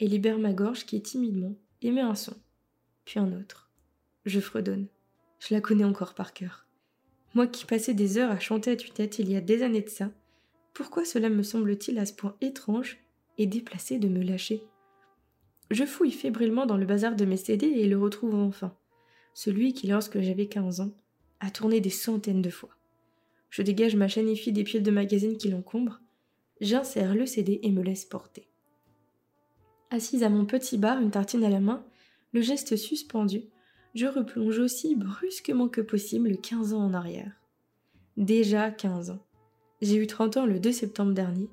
et 0.00 0.08
libère 0.08 0.38
ma 0.38 0.52
gorge 0.52 0.86
qui 0.86 1.00
timidement 1.00 1.54
émet 1.82 2.00
un 2.00 2.14
son, 2.14 2.34
puis 3.04 3.20
un 3.20 3.32
autre. 3.32 3.70
Je 4.26 4.40
fredonne. 4.40 4.88
Je 5.38 5.54
la 5.54 5.60
connais 5.60 5.84
encore 5.84 6.14
par 6.14 6.34
cœur. 6.34 6.66
Moi 7.34 7.46
qui 7.46 7.64
passais 7.64 7.94
des 7.94 8.18
heures 8.18 8.30
à 8.30 8.40
chanter 8.40 8.72
à 8.72 8.76
tue-tête 8.76 9.18
il 9.18 9.30
y 9.30 9.36
a 9.36 9.40
des 9.40 9.62
années 9.62 9.82
de 9.82 9.88
ça, 9.88 10.10
pourquoi 10.74 11.04
cela 11.04 11.28
me 11.28 11.42
semble-t-il 11.42 11.98
à 11.98 12.06
ce 12.06 12.12
point 12.12 12.36
étrange 12.40 12.98
et 13.38 13.46
déplacé 13.46 13.98
de 13.98 14.08
me 14.08 14.22
lâcher? 14.22 14.62
Je 15.70 15.84
fouille 15.84 16.10
fébrilement 16.10 16.66
dans 16.66 16.76
le 16.76 16.86
bazar 16.86 17.14
de 17.14 17.24
mes 17.24 17.36
CD 17.36 17.66
et 17.66 17.86
le 17.86 17.98
retrouve 17.98 18.34
enfin. 18.34 18.74
Celui 19.34 19.72
qui, 19.72 19.86
lorsque 19.86 20.20
j'avais 20.20 20.46
15 20.46 20.80
ans, 20.80 20.92
a 21.40 21.50
tourné 21.50 21.80
des 21.80 21.90
centaines 21.90 22.42
de 22.42 22.50
fois. 22.50 22.70
Je 23.48 23.62
dégage 23.62 23.96
ma 23.96 24.08
chaîne 24.08 24.32
des 24.32 24.64
piles 24.64 24.82
de 24.82 24.90
magazines 24.90 25.36
qui 25.36 25.48
l'encombrent, 25.48 26.00
j'insère 26.60 27.14
le 27.14 27.26
CD 27.26 27.60
et 27.62 27.70
me 27.70 27.82
laisse 27.82 28.04
porter. 28.04 28.46
Assise 29.90 30.22
à 30.22 30.28
mon 30.28 30.44
petit 30.44 30.78
bar, 30.78 31.00
une 31.00 31.10
tartine 31.10 31.44
à 31.44 31.50
la 31.50 31.60
main, 31.60 31.84
le 32.32 32.42
geste 32.42 32.76
suspendu, 32.76 33.42
je 33.94 34.06
replonge 34.06 34.60
aussi 34.60 34.94
brusquement 34.94 35.68
que 35.68 35.80
possible 35.80 36.36
15 36.36 36.74
ans 36.74 36.84
en 36.84 36.94
arrière. 36.94 37.32
Déjà 38.16 38.70
15 38.70 39.10
ans. 39.10 39.24
J'ai 39.82 39.96
eu 39.96 40.06
30 40.06 40.36
ans 40.36 40.46
le 40.46 40.60
2 40.60 40.70
septembre 40.70 41.12
dernier, 41.12 41.48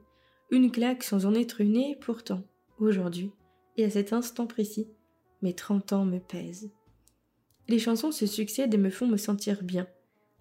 une 0.51 0.69
claque 0.69 1.03
sans 1.03 1.25
en 1.25 1.33
être 1.33 1.61
une 1.61 1.77
et 1.77 1.97
pourtant, 1.99 2.43
aujourd'hui, 2.77 3.31
et 3.77 3.85
à 3.85 3.89
cet 3.89 4.13
instant 4.13 4.45
précis, 4.45 4.87
mes 5.41 5.53
trente 5.53 5.93
ans 5.93 6.05
me 6.05 6.19
pèsent. 6.19 6.69
Les 7.67 7.79
chansons 7.79 8.11
se 8.11 8.25
succèdent 8.25 8.73
et 8.73 8.77
me 8.77 8.89
font 8.89 9.07
me 9.07 9.17
sentir 9.17 9.63
bien, 9.63 9.87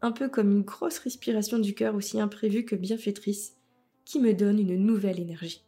un 0.01 0.13
peu 0.13 0.29
comme 0.29 0.53
une 0.53 0.63
grosse 0.63 0.99
respiration 0.99 1.59
du 1.59 1.75
cœur 1.75 1.95
aussi 1.95 2.21
imprévue 2.21 2.65
que 2.65 2.77
bienfaitrice, 2.77 3.57
qui 4.05 4.21
me 4.21 4.33
donne 4.33 4.61
une 4.61 4.77
nouvelle 4.77 5.19
énergie. 5.19 5.65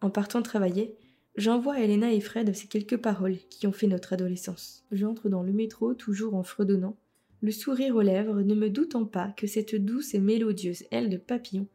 En 0.00 0.10
partant 0.10 0.42
travailler, 0.42 0.96
j'envoie 1.36 1.74
à 1.74 1.80
Elena 1.80 2.12
et 2.12 2.20
Fred 2.20 2.54
ces 2.54 2.66
quelques 2.66 2.96
paroles 2.96 3.38
qui 3.48 3.66
ont 3.66 3.72
fait 3.72 3.86
notre 3.86 4.12
adolescence. 4.12 4.84
J'entre 4.90 5.28
dans 5.28 5.42
le 5.42 5.52
métro 5.52 5.94
toujours 5.94 6.34
en 6.34 6.42
fredonnant, 6.42 6.96
le 7.42 7.52
sourire 7.52 7.94
aux 7.96 8.02
lèvres, 8.02 8.40
ne 8.40 8.54
me 8.54 8.70
doutant 8.70 9.04
pas 9.04 9.28
que 9.36 9.46
cette 9.46 9.76
douce 9.76 10.14
et 10.14 10.20
mélodieuse 10.20 10.84
aile 10.90 11.10
de 11.10 11.16
papillon 11.16 11.68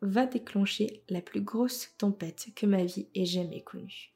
va 0.00 0.26
déclencher 0.26 1.02
la 1.08 1.20
plus 1.20 1.42
grosse 1.42 1.90
tempête 1.98 2.48
que 2.56 2.66
ma 2.66 2.82
vie 2.82 3.06
ait 3.14 3.24
jamais 3.24 3.60
connue. 3.60 4.11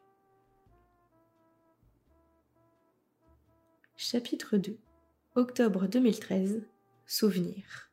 Chapitre 3.99 4.59
2 4.59 4.77
Octobre 5.37 5.89
2013 5.89 6.67
Souvenir 7.07 7.91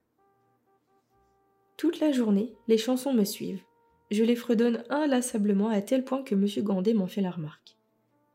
Toute 1.78 2.02
la 2.02 2.12
journée, 2.12 2.54
les 2.68 2.78
chansons 2.78 3.14
me 3.14 3.24
suivent. 3.24 3.64
Je 4.12 4.26
les 4.26 4.36
fredonne 4.36 4.84
inlassablement 4.90 5.70
à 5.70 5.82
tel 5.82 6.04
point 6.04 6.22
que 6.22 6.36
M. 6.36 6.46
Grandet 6.58 6.94
m'en 6.94 7.08
fait 7.08 7.22
la 7.22 7.32
remarque. 7.32 7.78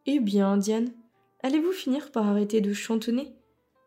Eh 0.06 0.18
bien, 0.18 0.56
Diane, 0.56 0.94
allez-vous 1.42 1.72
finir 1.72 2.10
par 2.10 2.26
arrêter 2.26 2.62
de 2.62 2.72
chantonner? 2.72 3.34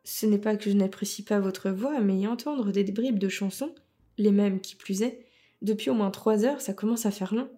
Ce 0.03 0.27
n'est 0.27 0.37
pas 0.37 0.57
que 0.57 0.69
je 0.69 0.75
n'apprécie 0.75 1.23
pas 1.23 1.39
votre 1.39 1.71
voix, 1.71 2.01
mais 2.01 2.27
entendre 2.27 2.71
des 2.71 2.83
bribes 2.83 3.17
de 3.17 3.29
chansons, 3.29 3.73
les 4.19 4.31
mêmes 4.31 4.61
qui 4.61 4.75
plus 4.75 5.01
est, 5.01 5.25
depuis 5.63 5.89
au 5.89 5.95
moins 5.95 6.11
trois 6.11 6.45
heures, 6.45 6.61
ça 6.61 6.75
commence 6.75 7.07
à 7.07 7.11
faire 7.11 7.33
long. 7.33 7.49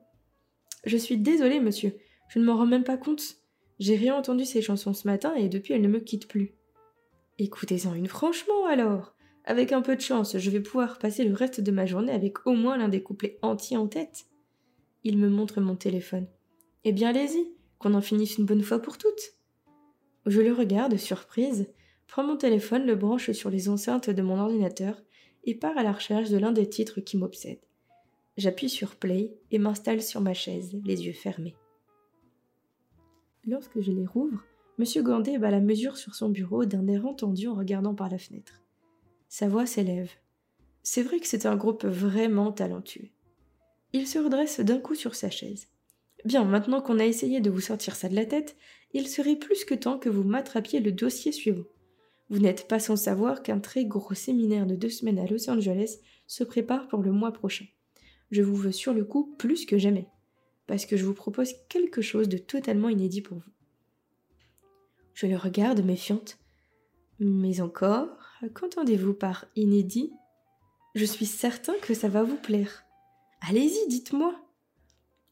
Je 0.85 0.95
suis 0.95 1.17
désolée, 1.17 1.59
monsieur, 1.59 1.97
je 2.29 2.39
ne 2.39 2.45
m'en 2.45 2.55
rends 2.55 2.65
même 2.65 2.85
pas 2.85 2.97
compte. 2.97 3.42
J'ai 3.83 3.97
rien 3.97 4.15
entendu 4.15 4.45
ces 4.45 4.61
chansons 4.61 4.93
ce 4.93 5.05
matin 5.05 5.35
et 5.35 5.49
depuis 5.49 5.73
elles 5.73 5.81
ne 5.81 5.89
me 5.89 5.99
quittent 5.99 6.29
plus. 6.29 6.53
Écoutez-en 7.37 7.93
une 7.93 8.07
franchement 8.07 8.65
alors. 8.65 9.13
Avec 9.43 9.73
un 9.73 9.81
peu 9.81 9.97
de 9.97 10.01
chance, 10.01 10.37
je 10.37 10.49
vais 10.49 10.61
pouvoir 10.61 10.99
passer 10.99 11.25
le 11.25 11.33
reste 11.33 11.59
de 11.59 11.69
ma 11.69 11.85
journée 11.85 12.13
avec 12.13 12.47
au 12.47 12.53
moins 12.53 12.77
l'un 12.77 12.87
des 12.87 13.03
couplets 13.03 13.39
entiers 13.41 13.75
en 13.75 13.87
tête. 13.87 14.27
Il 15.03 15.17
me 15.17 15.27
montre 15.27 15.59
mon 15.59 15.75
téléphone. 15.75 16.27
Eh 16.85 16.93
bien, 16.93 17.09
allez-y, 17.09 17.51
qu'on 17.77 17.93
en 17.93 17.99
finisse 17.99 18.37
une 18.37 18.45
bonne 18.45 18.63
fois 18.63 18.79
pour 18.79 18.97
toutes. 18.97 19.33
Je 20.27 20.39
le 20.39 20.53
regarde, 20.53 20.95
surprise, 20.95 21.67
prends 22.07 22.23
mon 22.23 22.37
téléphone, 22.37 22.85
le 22.85 22.95
branche 22.95 23.31
sur 23.31 23.49
les 23.49 23.67
enceintes 23.67 24.09
de 24.09 24.21
mon 24.21 24.39
ordinateur 24.39 24.95
et 25.43 25.55
pars 25.55 25.77
à 25.77 25.83
la 25.83 25.91
recherche 25.91 26.29
de 26.29 26.37
l'un 26.37 26.53
des 26.53 26.69
titres 26.69 27.01
qui 27.01 27.17
m'obsèdent. 27.17 27.67
J'appuie 28.37 28.69
sur 28.69 28.95
Play 28.95 29.35
et 29.51 29.59
m'installe 29.59 30.01
sur 30.01 30.21
ma 30.21 30.33
chaise, 30.33 30.79
les 30.85 31.05
yeux 31.05 31.11
fermés. 31.11 31.57
Lorsque 33.45 33.81
je 33.81 33.91
les 33.91 34.05
rouvre, 34.05 34.45
M. 34.79 35.03
Gandet 35.03 35.37
bat 35.37 35.51
la 35.51 35.59
mesure 35.59 35.97
sur 35.97 36.15
son 36.15 36.29
bureau 36.29 36.63
d'un 36.65 36.87
air 36.87 37.05
entendu 37.05 37.47
en 37.47 37.55
regardant 37.55 37.93
par 37.93 38.09
la 38.09 38.17
fenêtre. 38.17 38.61
Sa 39.27 39.49
voix 39.49 39.65
s'élève. 39.65 40.09
C'est 40.81 41.03
vrai 41.03 41.19
que 41.19 41.27
c'est 41.27 41.45
un 41.45 41.57
groupe 41.57 41.85
vraiment 41.85 42.51
talentueux. 42.51 43.09
Il 43.91 44.07
se 44.07 44.17
redresse 44.17 44.59
d'un 44.61 44.79
coup 44.79 44.95
sur 44.95 45.15
sa 45.15 45.29
chaise. 45.29 45.67
Bien, 46.23 46.45
maintenant 46.45 46.81
qu'on 46.81 46.99
a 46.99 47.05
essayé 47.05 47.41
de 47.41 47.49
vous 47.49 47.59
sortir 47.59 47.95
ça 47.95 48.07
de 48.07 48.15
la 48.15 48.25
tête, 48.25 48.55
il 48.93 49.07
serait 49.07 49.35
plus 49.35 49.65
que 49.65 49.75
temps 49.75 49.99
que 49.99 50.09
vous 50.09 50.23
m'attrapiez 50.23 50.79
le 50.79 50.93
dossier 50.93 51.33
suivant. 51.33 51.65
Vous 52.29 52.39
n'êtes 52.39 52.67
pas 52.67 52.79
sans 52.79 52.95
savoir 52.95 53.43
qu'un 53.43 53.59
très 53.59 53.85
gros 53.85 54.13
séminaire 54.13 54.65
de 54.65 54.75
deux 54.75 54.89
semaines 54.89 55.19
à 55.19 55.27
Los 55.27 55.49
Angeles 55.49 55.99
se 56.27 56.45
prépare 56.45 56.87
pour 56.87 57.01
le 57.01 57.11
mois 57.11 57.33
prochain. 57.33 57.65
Je 58.31 58.41
vous 58.41 58.55
veux 58.55 58.71
sur 58.71 58.93
le 58.93 59.03
coup 59.03 59.35
plus 59.37 59.65
que 59.65 59.77
jamais 59.77 60.07
parce 60.67 60.85
que 60.85 60.97
je 60.97 61.05
vous 61.05 61.13
propose 61.13 61.53
quelque 61.69 62.01
chose 62.01 62.29
de 62.29 62.37
totalement 62.37 62.89
inédit 62.89 63.21
pour 63.21 63.37
vous. 63.37 63.51
Je 65.13 65.27
le 65.27 65.37
regarde 65.37 65.83
méfiante. 65.83 66.37
Mais 67.19 67.61
encore, 67.61 68.09
qu'entendez-vous 68.53 69.13
par 69.13 69.45
inédit? 69.55 70.11
Je 70.95 71.05
suis 71.05 71.25
certain 71.25 71.73
que 71.81 71.93
ça 71.93 72.09
va 72.09 72.23
vous 72.23 72.37
plaire. 72.37 72.83
Allez-y, 73.41 73.87
dites-moi. 73.87 74.35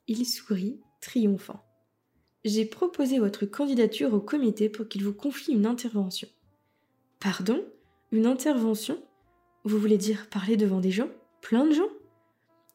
Il 0.07 0.25
sourit, 0.25 0.79
triomphant. 0.99 1.63
J'ai 2.43 2.65
proposé 2.65 3.19
votre 3.19 3.45
candidature 3.45 4.13
au 4.13 4.19
comité 4.19 4.69
pour 4.69 4.87
qu'il 4.87 5.03
vous 5.03 5.13
confie 5.13 5.53
une 5.53 5.65
intervention. 5.65 6.27
Pardon? 7.19 7.63
Une 8.11 8.25
intervention? 8.25 9.01
Vous 9.63 9.77
voulez 9.77 9.97
dire 9.97 10.27
parler 10.29 10.57
devant 10.57 10.79
des 10.79 10.91
gens? 10.91 11.09
Plein 11.41 11.65
de 11.65 11.73
gens? 11.73 11.89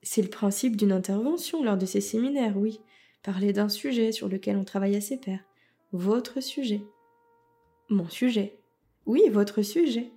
C'est 0.06 0.22
le 0.22 0.28
principe 0.28 0.76
d'une 0.76 0.92
intervention 0.92 1.64
lors 1.64 1.76
de 1.76 1.84
ces 1.84 2.00
séminaires, 2.00 2.56
oui. 2.56 2.80
Parler 3.24 3.52
d'un 3.52 3.68
sujet 3.68 4.12
sur 4.12 4.28
lequel 4.28 4.56
on 4.56 4.62
travaille 4.62 4.94
à 4.94 5.00
ses 5.00 5.16
pairs. 5.16 5.44
Votre 5.90 6.40
sujet. 6.40 6.80
Mon 7.90 8.08
sujet. 8.08 8.60
Oui, 9.04 9.22
votre 9.30 9.62
sujet. 9.62 10.12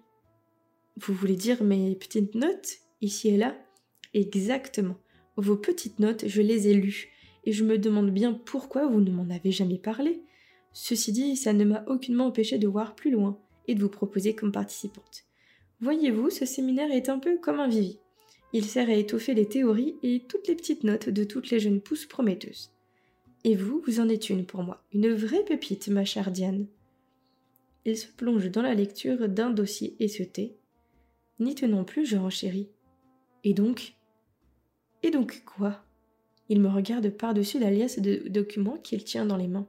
Vous 0.95 1.15
voulez 1.15 1.35
dire 1.35 1.63
mes 1.63 1.95
petites 1.95 2.35
notes, 2.35 2.77
ici 3.01 3.29
et 3.29 3.37
là? 3.37 3.55
Exactement. 4.13 4.95
Vos 5.37 5.55
petites 5.55 5.97
notes, 5.97 6.27
je 6.27 6.43
les 6.43 6.67
ai 6.67 6.75
lues, 6.75 7.09
et 7.45 7.51
je 7.51 7.63
me 7.63 7.79
demande 7.79 8.11
bien 8.11 8.33
pourquoi 8.33 8.85
vous 8.85 9.01
ne 9.01 9.11
m'en 9.11 9.33
avez 9.33 9.51
jamais 9.51 9.79
parlé. 9.79 10.21
Ceci 10.71 11.11
dit, 11.11 11.35
ça 11.35 11.51
ne 11.51 11.65
m'a 11.65 11.83
aucunement 11.87 12.27
empêché 12.27 12.59
de 12.59 12.67
voir 12.67 12.93
plus 12.93 13.09
loin 13.09 13.39
et 13.67 13.73
de 13.73 13.81
vous 13.81 13.89
proposer 13.89 14.35
comme 14.35 14.51
participante. 14.51 15.23
Voyez-vous, 15.81 16.29
ce 16.29 16.45
séminaire 16.45 16.91
est 16.91 17.09
un 17.09 17.17
peu 17.17 17.39
comme 17.39 17.59
un 17.59 17.67
vivi. 17.67 17.97
Il 18.51 18.65
sert 18.65 18.89
à 18.89 18.93
étoffer 18.93 19.33
les 19.33 19.47
théories 19.47 19.95
et 20.01 20.23
toutes 20.27 20.47
les 20.47 20.55
petites 20.55 20.83
notes 20.83 21.09
de 21.09 21.23
toutes 21.23 21.51
les 21.51 21.59
jeunes 21.59 21.81
pousses 21.81 22.07
prometteuses. 22.07 22.71
Et 23.43 23.55
vous, 23.55 23.81
vous 23.85 23.99
en 23.99 24.09
êtes 24.09 24.29
une 24.29 24.45
pour 24.45 24.63
moi, 24.63 24.83
une 24.91 25.13
vraie 25.13 25.45
pépite, 25.45 25.87
ma 25.87 26.03
chère 26.03 26.31
Diane. 26.31 26.67
Il 27.85 27.95
se 27.95 28.07
plonge 28.07 28.49
dans 28.51 28.61
la 28.61 28.73
lecture 28.73 29.29
d'un 29.29 29.49
dossier 29.49 29.95
et 29.99 30.07
se 30.07 30.23
tait. 30.23 30.55
N'y 31.39 31.55
tenant 31.55 31.83
plus, 31.83 32.05
je 32.05 32.17
renchéris. 32.17 32.69
Et 33.43 33.53
donc? 33.53 33.93
Et 35.03 35.11
donc 35.11 35.43
quoi? 35.45 35.81
Il 36.49 36.59
me 36.59 36.67
regarde 36.67 37.09
par-dessus 37.11 37.59
la 37.59 37.71
liasse 37.71 37.99
de 37.99 38.27
documents 38.27 38.77
qu'il 38.77 39.03
tient 39.03 39.25
dans 39.25 39.37
les 39.37 39.47
mains. 39.47 39.67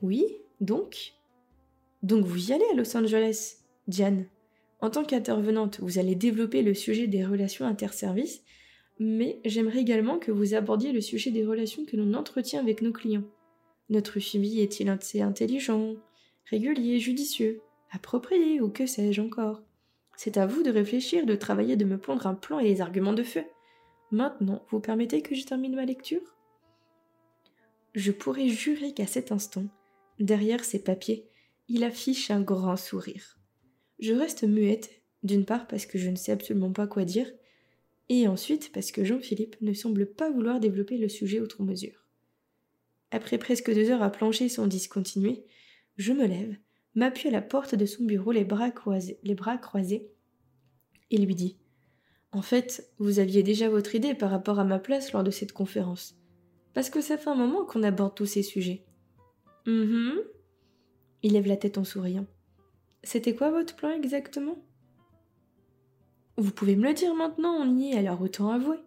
Oui, 0.00 0.24
donc? 0.60 1.14
Donc 2.02 2.24
vous 2.24 2.50
y 2.50 2.52
allez 2.54 2.64
à 2.72 2.74
Los 2.74 2.96
Angeles, 2.96 3.56
Diane? 3.88 4.24
En 4.80 4.90
tant 4.90 5.04
qu'intervenante, 5.04 5.80
vous 5.80 5.98
allez 5.98 6.14
développer 6.14 6.62
le 6.62 6.74
sujet 6.74 7.06
des 7.06 7.24
relations 7.24 7.66
interservices, 7.66 8.42
mais 8.98 9.40
j'aimerais 9.44 9.80
également 9.80 10.18
que 10.18 10.30
vous 10.30 10.54
abordiez 10.54 10.92
le 10.92 11.00
sujet 11.00 11.30
des 11.30 11.44
relations 11.44 11.84
que 11.84 11.96
l'on 11.96 12.14
entretient 12.14 12.60
avec 12.60 12.82
nos 12.82 12.92
clients. 12.92 13.24
Notre 13.88 14.20
suivi 14.20 14.60
est-il 14.60 14.88
assez 14.88 15.20
intelligent, 15.20 15.94
régulier, 16.44 16.98
judicieux, 16.98 17.60
approprié 17.90 18.60
ou 18.60 18.68
que 18.68 18.86
sais-je 18.86 19.20
encore? 19.20 19.62
C'est 20.16 20.36
à 20.36 20.46
vous 20.46 20.62
de 20.62 20.70
réfléchir, 20.70 21.24
de 21.26 21.34
travailler, 21.34 21.76
de 21.76 21.84
me 21.84 21.98
pondre 21.98 22.26
un 22.26 22.34
plan 22.34 22.58
et 22.58 22.64
des 22.64 22.80
arguments 22.82 23.14
de 23.14 23.22
feu. 23.22 23.44
Maintenant, 24.10 24.62
vous 24.70 24.80
permettez 24.80 25.22
que 25.22 25.34
je 25.34 25.46
termine 25.46 25.74
ma 25.74 25.86
lecture? 25.86 26.36
Je 27.94 28.12
pourrais 28.12 28.48
jurer 28.48 28.92
qu'à 28.92 29.06
cet 29.06 29.32
instant, 29.32 29.64
derrière 30.18 30.64
ces 30.64 30.82
papiers, 30.84 31.26
il 31.68 31.84
affiche 31.84 32.30
un 32.30 32.42
grand 32.42 32.76
sourire. 32.76 33.39
Je 34.00 34.14
reste 34.14 34.44
muette, 34.44 34.90
d'une 35.22 35.44
part 35.44 35.66
parce 35.66 35.86
que 35.86 35.98
je 35.98 36.08
ne 36.08 36.16
sais 36.16 36.32
absolument 36.32 36.72
pas 36.72 36.86
quoi 36.86 37.04
dire, 37.04 37.30
et 38.08 38.26
ensuite 38.26 38.72
parce 38.72 38.90
que 38.90 39.04
Jean-Philippe 39.04 39.56
ne 39.60 39.72
semble 39.72 40.06
pas 40.06 40.30
vouloir 40.30 40.58
développer 40.58 40.96
le 40.96 41.08
sujet 41.08 41.40
outre 41.40 41.62
mesure. 41.62 42.06
Après 43.10 43.38
presque 43.38 43.72
deux 43.72 43.90
heures 43.90 44.02
à 44.02 44.10
plancher 44.10 44.48
sans 44.48 44.66
discontinuer, 44.66 45.44
je 45.96 46.12
me 46.12 46.26
lève, 46.26 46.56
m'appuie 46.94 47.28
à 47.28 47.32
la 47.32 47.42
porte 47.42 47.74
de 47.74 47.86
son 47.86 48.04
bureau 48.04 48.32
les 48.32 48.44
bras 48.44 48.70
croisés, 48.70 49.18
les 49.22 49.36
et 51.10 51.18
lui 51.18 51.34
dis 51.34 51.58
En 52.32 52.42
fait, 52.42 52.90
vous 52.98 53.18
aviez 53.18 53.42
déjà 53.42 53.68
votre 53.68 53.94
idée 53.94 54.14
par 54.14 54.30
rapport 54.30 54.58
à 54.58 54.64
ma 54.64 54.78
place 54.78 55.12
lors 55.12 55.24
de 55.24 55.30
cette 55.30 55.52
conférence. 55.52 56.16
Parce 56.72 56.88
que 56.88 57.00
ça 57.00 57.18
fait 57.18 57.30
un 57.30 57.34
moment 57.34 57.64
qu'on 57.64 57.82
aborde 57.82 58.14
tous 58.14 58.26
ces 58.26 58.42
sujets. 58.42 58.84
Hum 59.66 60.20
Il 61.22 61.32
lève 61.32 61.46
la 61.46 61.56
tête 61.56 61.78
en 61.78 61.84
souriant. 61.84 62.26
C'était 63.02 63.34
quoi 63.34 63.50
votre 63.50 63.76
plan 63.76 63.90
exactement? 63.90 64.58
Vous 66.36 66.52
pouvez 66.52 66.76
me 66.76 66.86
le 66.86 66.94
dire 66.94 67.14
maintenant, 67.14 67.54
on 67.54 67.76
y 67.76 67.90
est, 67.90 67.98
alors 67.98 68.20
autant 68.20 68.50
avouer. 68.50 68.78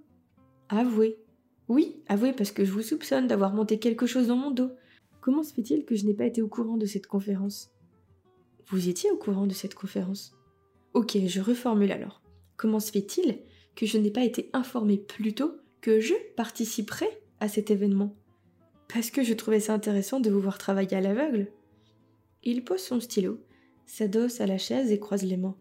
Avouer 0.69 1.17
Oui, 1.67 2.01
avouer 2.07 2.33
parce 2.33 2.51
que 2.51 2.65
je 2.65 2.71
vous 2.71 2.81
soupçonne 2.81 3.27
d'avoir 3.27 3.53
monté 3.53 3.79
quelque 3.79 4.05
chose 4.05 4.27
dans 4.27 4.35
mon 4.35 4.51
dos. 4.51 4.71
Comment 5.21 5.43
se 5.43 5.53
fait-il 5.53 5.85
que 5.85 5.95
je 5.95 6.05
n'ai 6.05 6.13
pas 6.13 6.25
été 6.25 6.41
au 6.41 6.47
courant 6.47 6.77
de 6.77 6.85
cette 6.85 7.07
conférence? 7.07 7.71
Vous 8.67 8.89
étiez 8.89 9.11
au 9.11 9.17
courant 9.17 9.47
de 9.47 9.53
cette 9.53 9.75
conférence? 9.75 10.35
Ok, 10.93 11.17
je 11.25 11.41
reformule 11.41 11.91
alors. 11.91 12.21
Comment 12.55 12.79
se 12.79 12.91
fait-il 12.91 13.39
que 13.75 13.85
je 13.85 13.97
n'ai 13.97 14.11
pas 14.11 14.23
été 14.23 14.49
informé 14.53 14.97
plus 14.97 15.33
tôt 15.33 15.55
que 15.81 15.99
je 15.99 16.13
participerais 16.35 17.21
à 17.39 17.47
cet 17.47 17.71
événement? 17.71 18.15
Parce 18.93 19.09
que 19.09 19.23
je 19.23 19.33
trouvais 19.33 19.59
ça 19.59 19.73
intéressant 19.73 20.19
de 20.19 20.29
vous 20.29 20.39
voir 20.39 20.57
travailler 20.57 20.97
à 20.97 21.01
l'aveugle. 21.01 21.51
Il 22.43 22.63
pose 22.63 22.81
son 22.81 22.99
stylo, 22.99 23.39
s'adosse 23.85 24.41
à 24.41 24.47
la 24.47 24.57
chaise 24.57 24.91
et 24.91 24.99
croise 24.99 25.23
les 25.23 25.37
mains. 25.37 25.57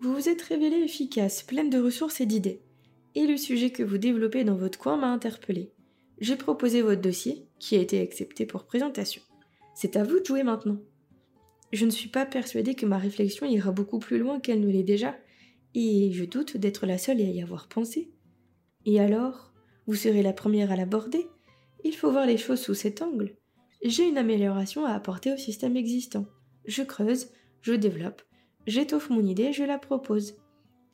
Vous 0.00 0.14
vous 0.14 0.28
êtes 0.28 0.42
révélé 0.42 0.76
efficace, 0.76 1.42
pleine 1.42 1.70
de 1.70 1.78
ressources 1.78 2.20
et 2.20 2.26
d'idées. 2.26 2.62
Et 3.14 3.26
le 3.26 3.36
sujet 3.36 3.70
que 3.70 3.82
vous 3.82 3.98
développez 3.98 4.44
dans 4.44 4.56
votre 4.56 4.78
coin 4.78 4.96
m'a 4.96 5.10
interpellé. 5.10 5.72
J'ai 6.18 6.36
proposé 6.36 6.82
votre 6.82 7.00
dossier, 7.00 7.46
qui 7.58 7.76
a 7.76 7.80
été 7.80 8.00
accepté 8.00 8.46
pour 8.46 8.64
présentation. 8.64 9.22
C'est 9.74 9.96
à 9.96 10.04
vous 10.04 10.20
de 10.20 10.24
jouer 10.24 10.42
maintenant. 10.42 10.78
Je 11.72 11.86
ne 11.86 11.90
suis 11.90 12.08
pas 12.08 12.26
persuadée 12.26 12.74
que 12.74 12.86
ma 12.86 12.98
réflexion 12.98 13.46
ira 13.46 13.72
beaucoup 13.72 13.98
plus 13.98 14.18
loin 14.18 14.40
qu'elle 14.40 14.60
ne 14.60 14.70
l'est 14.70 14.84
déjà, 14.84 15.16
et 15.74 16.12
je 16.12 16.24
doute 16.24 16.56
d'être 16.56 16.86
la 16.86 16.98
seule 16.98 17.20
à 17.20 17.24
y 17.24 17.42
avoir 17.42 17.68
pensé. 17.68 18.12
Et 18.86 19.00
alors 19.00 19.52
Vous 19.86 19.94
serez 19.94 20.22
la 20.22 20.32
première 20.32 20.70
à 20.70 20.76
l'aborder 20.76 21.26
Il 21.82 21.94
faut 21.94 22.12
voir 22.12 22.26
les 22.26 22.36
choses 22.36 22.60
sous 22.60 22.74
cet 22.74 23.02
angle. 23.02 23.36
J'ai 23.82 24.08
une 24.08 24.18
amélioration 24.18 24.84
à 24.84 24.92
apporter 24.92 25.32
au 25.32 25.36
système 25.36 25.76
existant. 25.76 26.26
Je 26.64 26.82
creuse, 26.82 27.30
je 27.64 27.72
développe, 27.72 28.20
j'étoffe 28.66 29.08
mon 29.08 29.24
idée, 29.24 29.54
je 29.54 29.64
la 29.64 29.78
propose. 29.78 30.36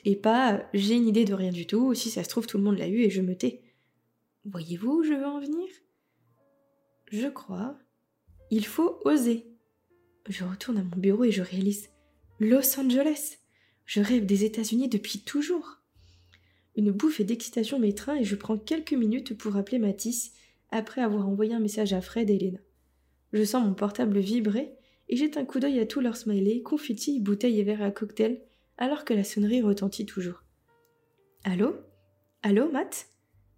Et 0.04 0.14
pas 0.14 0.62
j'ai 0.72 0.94
une 0.94 1.08
idée 1.08 1.24
de 1.24 1.34
rien 1.34 1.50
du 1.50 1.66
tout, 1.66 1.94
si 1.94 2.10
ça 2.10 2.22
se 2.22 2.28
trouve 2.28 2.46
tout 2.46 2.58
le 2.58 2.62
monde 2.62 2.78
l'a 2.78 2.86
eu 2.86 3.00
et 3.00 3.10
je 3.10 3.20
me 3.20 3.36
tais. 3.36 3.60
Voyez-vous 4.44 4.98
où 4.98 5.02
je 5.02 5.12
veux 5.12 5.26
en 5.26 5.40
venir? 5.40 5.66
Je 7.10 7.26
crois. 7.26 7.76
Il 8.52 8.64
faut 8.64 9.00
oser. 9.04 9.48
Je 10.28 10.44
retourne 10.44 10.78
à 10.78 10.84
mon 10.84 10.96
bureau 10.96 11.24
et 11.24 11.32
je 11.32 11.42
réalise 11.42 11.90
Los 12.38 12.78
Angeles. 12.78 13.38
Je 13.84 14.00
rêve 14.00 14.24
des 14.24 14.44
États-Unis 14.44 14.88
depuis 14.88 15.18
toujours. 15.18 15.82
Une 16.76 16.92
bouffée 16.92 17.24
d'excitation 17.24 17.80
m'étreint 17.80 18.14
et 18.14 18.24
je 18.24 18.36
prends 18.36 18.56
quelques 18.56 18.92
minutes 18.92 19.36
pour 19.36 19.56
appeler 19.56 19.80
Matisse 19.80 20.30
après 20.70 21.00
avoir 21.00 21.28
envoyé 21.28 21.52
un 21.52 21.58
message 21.58 21.92
à 21.92 22.00
Fred 22.00 22.30
et 22.30 22.36
Elena. 22.36 22.60
Je 23.32 23.42
sens 23.42 23.66
mon 23.66 23.74
portable 23.74 24.20
vibrer 24.20 24.76
et 25.10 25.16
jette 25.16 25.36
un 25.36 25.44
coup 25.44 25.58
d'œil 25.58 25.80
à 25.80 25.86
tous 25.86 26.00
leurs 26.00 26.16
smileys, 26.16 26.62
confettis, 26.62 27.18
bouteilles 27.18 27.58
et 27.58 27.64
verres 27.64 27.82
à 27.82 27.90
cocktail, 27.90 28.40
alors 28.78 29.04
que 29.04 29.12
la 29.12 29.24
sonnerie 29.24 29.60
retentit 29.60 30.06
toujours. 30.06 30.44
Allô? 31.42 31.74
Allô, 32.42 32.70
Matt? 32.70 33.08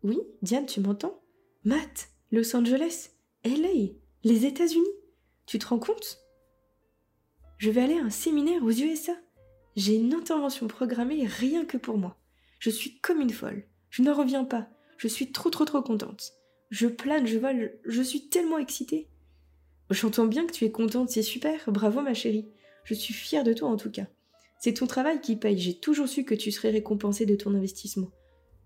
Oui, 0.03 0.19
Diane, 0.41 0.67
tu 0.67 0.81
m'entends? 0.81 1.23
Matt, 1.65 2.09
Los 2.33 2.57
Angeles, 2.57 3.11
LA, 3.45 3.93
les 4.25 4.47
États-Unis. 4.47 4.83
Tu 5.45 5.59
te 5.59 5.67
rends 5.67 5.79
compte? 5.79 6.19
Je 7.59 7.71
vais 7.71 7.83
aller 7.83 7.99
à 7.99 8.05
un 8.05 8.11
séminaire 8.11 8.65
aux 8.65 8.73
USA. 8.73 9.13
J'ai 9.77 9.97
une 9.97 10.15
intervention 10.15 10.67
programmée 10.69 11.27
rien 11.27 11.67
que 11.67 11.77
pour 11.77 11.99
moi. 11.99 12.19
Je 12.61 12.71
suis 12.71 12.99
comme 13.01 13.21
une 13.21 13.31
folle. 13.31 13.65
Je 13.91 14.03
ne 14.03 14.11
reviens 14.11 14.45
pas. 14.45 14.69
Je 14.97 15.07
suis 15.07 15.33
trop 15.33 15.51
trop 15.51 15.67
trop 15.67 15.83
contente. 15.83 16.33
Je 16.71 16.87
plane, 16.87 17.27
je 17.27 17.39
vole, 17.39 17.79
je 17.85 18.01
suis 18.01 18.31
tellement 18.31 18.59
excitée. 18.59 19.11
J'entends 19.91 20.27
bien 20.27 20.47
que 20.47 20.53
tu 20.53 20.65
es 20.65 20.71
contente, 20.71 21.11
c'est 21.11 21.23
super, 21.23 21.71
bravo 21.71 22.01
ma 22.01 22.15
chérie. 22.15 22.49
Je 22.85 22.95
suis 22.95 23.15
fière 23.15 23.45
de 23.45 23.53
toi 23.53 23.69
en 23.69 23.77
tout 23.77 23.91
cas. 23.91 24.07
C'est 24.59 24.75
ton 24.75 24.87
travail 24.87 25.21
qui 25.21 25.37
paye, 25.37 25.59
j'ai 25.59 25.79
toujours 25.79 26.09
su 26.09 26.25
que 26.25 26.35
tu 26.35 26.51
serais 26.53 26.71
récompensée 26.71 27.27
de 27.27 27.35
ton 27.35 27.55
investissement. 27.55 28.11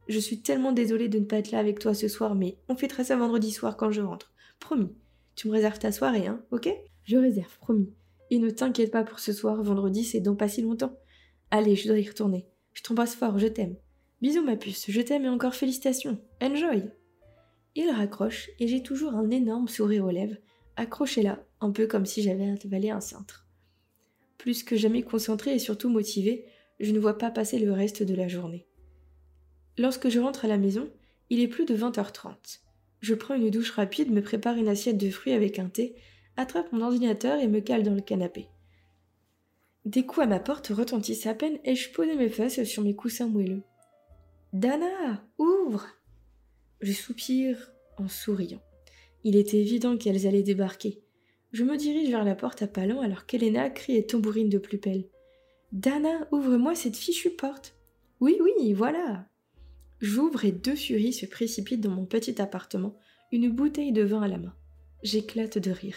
Je 0.09 0.19
suis 0.19 0.41
tellement 0.41 0.73
désolée 0.73 1.09
de 1.09 1.19
ne 1.19 1.25
pas 1.25 1.39
être 1.39 1.51
là 1.51 1.59
avec 1.59 1.79
toi 1.79 1.95
ce 1.95 2.07
soir, 2.07 2.35
mais 2.35 2.59
on 2.69 2.77
fêtera 2.77 3.03
ça 3.03 3.17
vendredi 3.17 3.51
soir 3.51 3.77
quand 3.77 3.91
je 3.91 4.03
rentre. 4.03 4.33
Promis. 4.61 4.93
Tu 5.35 5.49
me 5.49 5.53
réserves 5.53 5.79
ta 5.79 5.93
soirée, 5.93 6.27
hein, 6.27 6.43
ok? 6.51 6.69
Je 7.05 7.17
réserve, 7.17 7.59
promis. 7.59 7.93
Et 8.31 8.39
ne 8.39 8.51
t'inquiète 8.51 8.91
pas 8.91 9.05
pour 9.05 9.21
ce 9.21 9.33
soir, 9.33 9.63
vendredi 9.63 10.05
c'est 10.05 10.21
dans 10.21 10.37
pas 10.37 10.49
si 10.49 10.63
longtemps. 10.63 10.97
Allez, 11.51 11.77
je 11.77 11.89
dois 11.89 11.99
y 11.99 12.09
retourner. 12.09 12.47
Je 12.73 12.83
t'embrasse 12.83 13.15
fort, 13.15 13.39
je 13.39 13.47
t'aime. 13.47 13.77
Bisous 14.21 14.45
ma 14.45 14.57
puce, 14.57 14.91
je 14.91 15.01
t'aime 15.01 15.25
et 15.25 15.29
encore 15.29 15.55
félicitations. 15.55 16.19
Enjoy 16.43 16.91
Il 17.75 17.91
raccroche 17.91 18.51
et 18.59 18.69
j'ai 18.69 18.83
toujours 18.83 19.15
un 19.15 19.31
énorme 19.31 19.69
sourire 19.69 20.05
aux 20.05 20.11
lèvres 20.11 20.37
accroché 20.77 21.23
là, 21.23 21.43
un 21.61 21.71
peu 21.71 21.87
comme 21.87 22.07
si 22.07 22.23
j'avais 22.23 22.55
avalé 22.65 22.91
un 22.91 23.01
cintre. 23.01 23.47
Plus 24.39 24.63
que 24.63 24.77
jamais 24.77 25.03
concentré 25.03 25.55
et 25.55 25.59
surtout 25.59 25.89
motivé, 25.89 26.47
je 26.81 26.93
ne 26.93 26.99
vois 26.99 27.19
pas 27.19 27.31
passer 27.31 27.59
le 27.59 27.73
reste 27.73 28.03
de 28.03 28.15
la 28.15 28.29
journée. 28.29 28.67
Lorsque 29.79 30.09
je 30.09 30.21
rentre 30.21 30.45
à 30.45 30.49
la 30.49 30.59
maison, 30.59 30.89
il 31.31 31.41
est 31.41 31.49
plus 31.49 31.65
de 31.65 31.77
20h30. 31.77 32.61
Je 33.01 33.15
prends 33.15 33.35
une 33.35 33.51
douche 33.51 33.73
rapide, 33.73 34.11
me 34.11 34.23
prépare 34.23 34.57
une 34.57 34.69
assiette 34.69 34.99
de 34.99 35.11
fruits 35.11 35.33
avec 35.33 35.59
un 35.59 35.69
thé, 35.69 35.97
attrape 36.37 36.73
mon 36.73 36.83
ordinateur 36.83 37.41
et 37.41 37.49
me 37.49 37.61
cale 37.61 37.83
dans 37.83 37.95
le 37.95 38.01
canapé. 38.01 38.49
Des 39.85 40.05
coups 40.05 40.25
à 40.25 40.29
ma 40.29 40.41
porte 40.41 40.69
retentissent 40.69 41.27
à 41.27 41.35
peine 41.35 41.59
et 41.65 41.75
je 41.75 41.93
posais 41.93 42.17
mes 42.17 42.29
fesses 42.29 42.65
sur 42.65 42.83
mes 42.83 42.97
coussins 42.97 43.29
moelleux. 43.29 43.63
Dana, 44.53 45.23
ouvre 45.39 45.87
Je 46.81 46.93
soupire 46.93 47.71
en 47.97 48.09
souriant. 48.09 48.63
Il 49.29 49.35
était 49.35 49.59
évident 49.59 49.97
qu'elles 49.97 50.29
allaient 50.29 50.45
débarquer. 50.45 51.03
Je 51.51 51.65
me 51.65 51.77
dirige 51.77 52.11
vers 52.11 52.23
la 52.23 52.37
porte 52.37 52.63
à 52.63 52.69
pas 52.69 52.83
alors 52.83 53.27
qu'Elena 53.27 53.71
crie 53.71 53.97
et 53.97 54.07
tambourine 54.07 54.49
de 54.49 54.59
plus 54.59 54.79
belle. 54.79 55.09
Dana, 55.73 56.29
ouvre-moi 56.31 56.77
cette 56.77 56.97
fichue 56.97 57.31
porte. 57.31 57.75
Oui, 58.21 58.39
oui, 58.41 58.73
voilà. 58.73 59.27
J'ouvre 60.01 60.45
et 60.45 60.53
deux 60.53 60.77
furies 60.77 61.13
se 61.13 61.27
précipitent 61.27 61.81
dans 61.81 61.91
mon 61.91 62.07
petit 62.07 62.41
appartement, 62.41 62.97
une 63.33 63.51
bouteille 63.51 63.91
de 63.91 64.05
vin 64.05 64.23
à 64.23 64.29
la 64.29 64.39
main. 64.39 64.55
J'éclate 65.03 65.59
de 65.59 65.73
rire. 65.73 65.97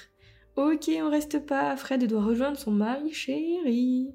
Ok, 0.56 0.90
on 1.00 1.12
reste 1.12 1.46
pas, 1.46 1.78
Fred 1.78 2.08
doit 2.08 2.24
rejoindre 2.24 2.58
son 2.58 2.72
mari 2.72 3.14
chéri. 3.14 4.10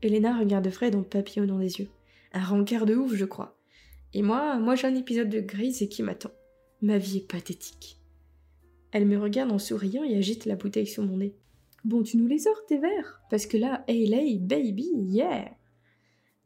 Elena 0.00 0.38
regarde 0.38 0.70
Fred 0.70 0.96
en 0.96 1.02
papillonnant 1.02 1.58
des 1.58 1.80
yeux. 1.80 1.90
Un 2.32 2.46
rencard 2.46 2.86
de 2.86 2.94
ouf, 2.94 3.14
je 3.14 3.26
crois. 3.26 3.58
Et 4.14 4.22
moi, 4.22 4.58
moi 4.58 4.74
j'ai 4.74 4.86
un 4.86 4.94
épisode 4.94 5.28
de 5.28 5.40
Grace 5.40 5.84
qui 5.90 6.02
m'attend. 6.02 6.30
Ma 6.80 6.96
vie 6.96 7.18
est 7.18 7.30
pathétique. 7.30 7.95
Elle 8.92 9.06
me 9.06 9.18
regarde 9.18 9.52
en 9.52 9.58
souriant 9.58 10.04
et 10.04 10.16
agite 10.16 10.44
la 10.44 10.56
bouteille 10.56 10.86
sur 10.86 11.04
mon 11.04 11.18
nez. 11.18 11.34
Bon, 11.84 12.02
tu 12.02 12.16
nous 12.16 12.26
les 12.26 12.38
sors, 12.38 12.66
tes 12.66 12.78
verres? 12.78 13.20
Parce 13.30 13.46
que 13.46 13.56
là, 13.56 13.84
hey, 13.86 14.38
baby, 14.38 14.88
yeah 15.08 15.56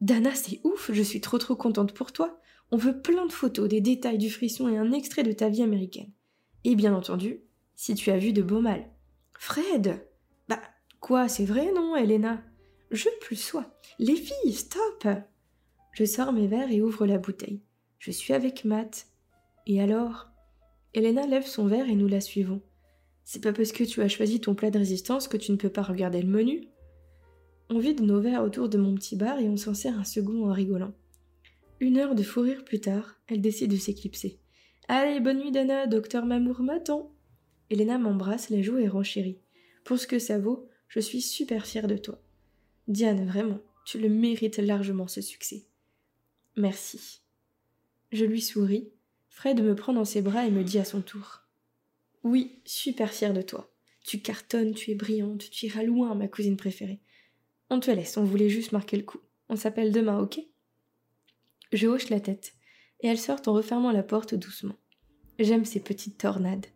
Dana, 0.01 0.35
c'est 0.35 0.61
ouf, 0.65 0.91
je 0.93 1.03
suis 1.03 1.21
trop 1.21 1.39
trop 1.39 1.57
contente 1.57 1.93
pour 1.93 2.13
toi. 2.13 2.41
On 2.71 2.77
veut 2.77 3.01
plein 3.01 3.27
de 3.27 3.33
photos, 3.33 3.69
des 3.69 3.81
détails 3.81 4.19
du 4.19 4.31
frisson 4.31 4.69
et 4.69 4.79
un 4.79 4.93
extrait 4.93 5.23
de 5.23 5.33
ta 5.33 5.49
vie 5.49 5.63
américaine. 5.63 6.11
Et 6.65 6.75
bien 6.75 6.95
entendu, 6.95 7.41
si 7.75 7.95
tu 7.95 8.11
as 8.11 8.19
vu 8.19 8.33
de 8.33 8.43
beaux 8.43 8.61
mâles. 8.61 8.91
Fred? 9.39 10.07
Bah, 10.49 10.61
quoi, 11.01 11.29
c'est 11.29 11.45
vrai, 11.45 11.73
non, 11.73 11.97
Elena? 11.97 12.43
Je 12.91 13.09
plus 13.21 13.37
sois. 13.37 13.67
Les 13.99 14.17
filles, 14.17 14.53
stop 14.53 15.09
Je 15.93 16.05
sors 16.05 16.33
mes 16.33 16.47
verres 16.47 16.71
et 16.71 16.83
ouvre 16.83 17.07
la 17.07 17.19
bouteille. 17.19 17.63
Je 17.99 18.11
suis 18.11 18.33
avec 18.33 18.65
Matt. 18.65 19.07
Et 19.67 19.81
alors? 19.81 20.30
Elena 20.95 21.27
lève 21.27 21.47
son 21.47 21.67
verre 21.67 21.89
et 21.89 21.95
nous 21.95 22.09
la 22.09 22.21
suivons. 22.21 22.63
C'est 23.25 23.43
pas 23.43 23.53
parce 23.53 23.73
que 23.73 23.85
tu 23.85 24.03
as 24.03 24.09
choisi 24.09 24.41
ton 24.41 24.55
plat 24.55 24.71
de 24.71 24.79
résistance 24.79 25.29
que 25.29 25.37
tu 25.37 25.53
ne 25.53 25.57
peux 25.57 25.71
pas 25.71 25.83
regarder 25.83 26.21
le 26.21 26.29
menu. 26.29 26.69
On 27.69 27.79
vide 27.79 28.01
nos 28.01 28.21
verres 28.21 28.43
autour 28.43 28.69
de 28.69 28.79
mon 28.79 28.95
petit 28.97 29.15
bar 29.15 29.39
et 29.39 29.49
on 29.49 29.57
s'en 29.57 29.75
sert 29.75 29.97
un 29.99 30.05
second 30.05 30.49
en 30.49 30.53
rigolant. 30.53 30.93
Une 31.79 31.97
heure 31.97 32.17
de 32.17 32.25
fou 32.25 32.41
rire 32.41 32.65
plus 32.65 32.81
tard, 32.81 33.21
elle 33.29 33.41
décide 33.41 33.71
de 33.71 33.77
s'éclipser. 33.77 34.41
Allez, 34.89 35.21
bonne 35.21 35.39
nuit, 35.39 35.53
Dana, 35.53 35.87
docteur 35.87 36.27
Mamour 36.27 36.61
m'attend. 36.61 37.15
Elena 37.71 37.97
m'embrasse, 37.97 38.51
la 38.51 38.61
joue 38.61 38.79
et 38.79 38.89
renchérit. 38.89 39.39
Pour 39.85 39.99
ce 39.99 40.09
que 40.09 40.19
ça 40.19 40.41
vaut, 40.41 40.69
je 40.89 40.99
suis 40.99 41.23
super 41.23 41.67
fière 41.67 41.87
de 41.87 41.97
toi. 41.97 42.21
Diane, 42.89 43.25
vraiment, 43.25 43.61
tu 43.87 44.01
le 44.01 44.09
mérites 44.09 44.59
largement 44.59 45.07
ce 45.07 45.21
succès. 45.21 45.69
Merci. 46.57 47.23
Je 48.11 48.25
lui 48.25 48.41
souris, 48.41 48.91
Fred 49.31 49.63
me 49.63 49.75
prend 49.75 49.95
dans 49.95 50.05
ses 50.05 50.21
bras 50.21 50.45
et 50.45 50.51
me 50.51 50.63
dit 50.65 50.79
à 50.79 50.85
son 50.85 51.01
tour 51.01 51.41
Oui, 52.23 52.61
super 52.67 53.13
fière 53.13 53.33
de 53.33 53.41
toi. 53.41 53.73
Tu 54.05 54.21
cartonnes, 54.21 54.75
tu 54.75 54.91
es 54.91 54.95
brillante, 54.95 55.49
tu 55.51 55.67
iras 55.67 55.85
loin, 55.85 56.15
ma 56.15 56.29
cousine 56.29 56.57
préférée. 56.57 57.01
On 57.71 57.81
te 57.81 57.91
laisse, 57.91 58.17
on 58.17 58.25
voulait 58.25 58.49
juste 58.49 58.73
marquer 58.73 58.97
le 58.97 59.05
coup. 59.05 59.21
On 59.49 59.57
s'appelle 59.57 59.93
demain, 59.93 60.19
ok? 60.19 60.41
Je 61.73 61.87
hoche 61.87 62.11
la 62.11 62.21
tête, 62.21 62.55
et 63.01 63.07
elle 63.07 63.19
sort 63.19 63.41
en 63.47 63.53
refermant 63.53 63.93
la 63.93 64.03
porte 64.03 64.35
doucement. 64.35 64.77
J'aime 65.39 65.65
ces 65.65 65.81
petites 65.81 66.19
tornades. 66.19 66.67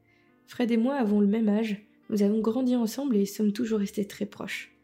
Fred 0.47 0.71
et 0.71 0.77
moi 0.77 0.95
avons 0.95 1.21
le 1.21 1.27
même 1.27 1.49
âge, 1.49 1.85
nous 2.09 2.23
avons 2.23 2.41
grandi 2.41 2.77
ensemble 2.77 3.17
et 3.17 3.27
sommes 3.27 3.53
toujours 3.53 3.81
restés 3.81 4.07
très 4.07 4.27
proches. 4.27 4.77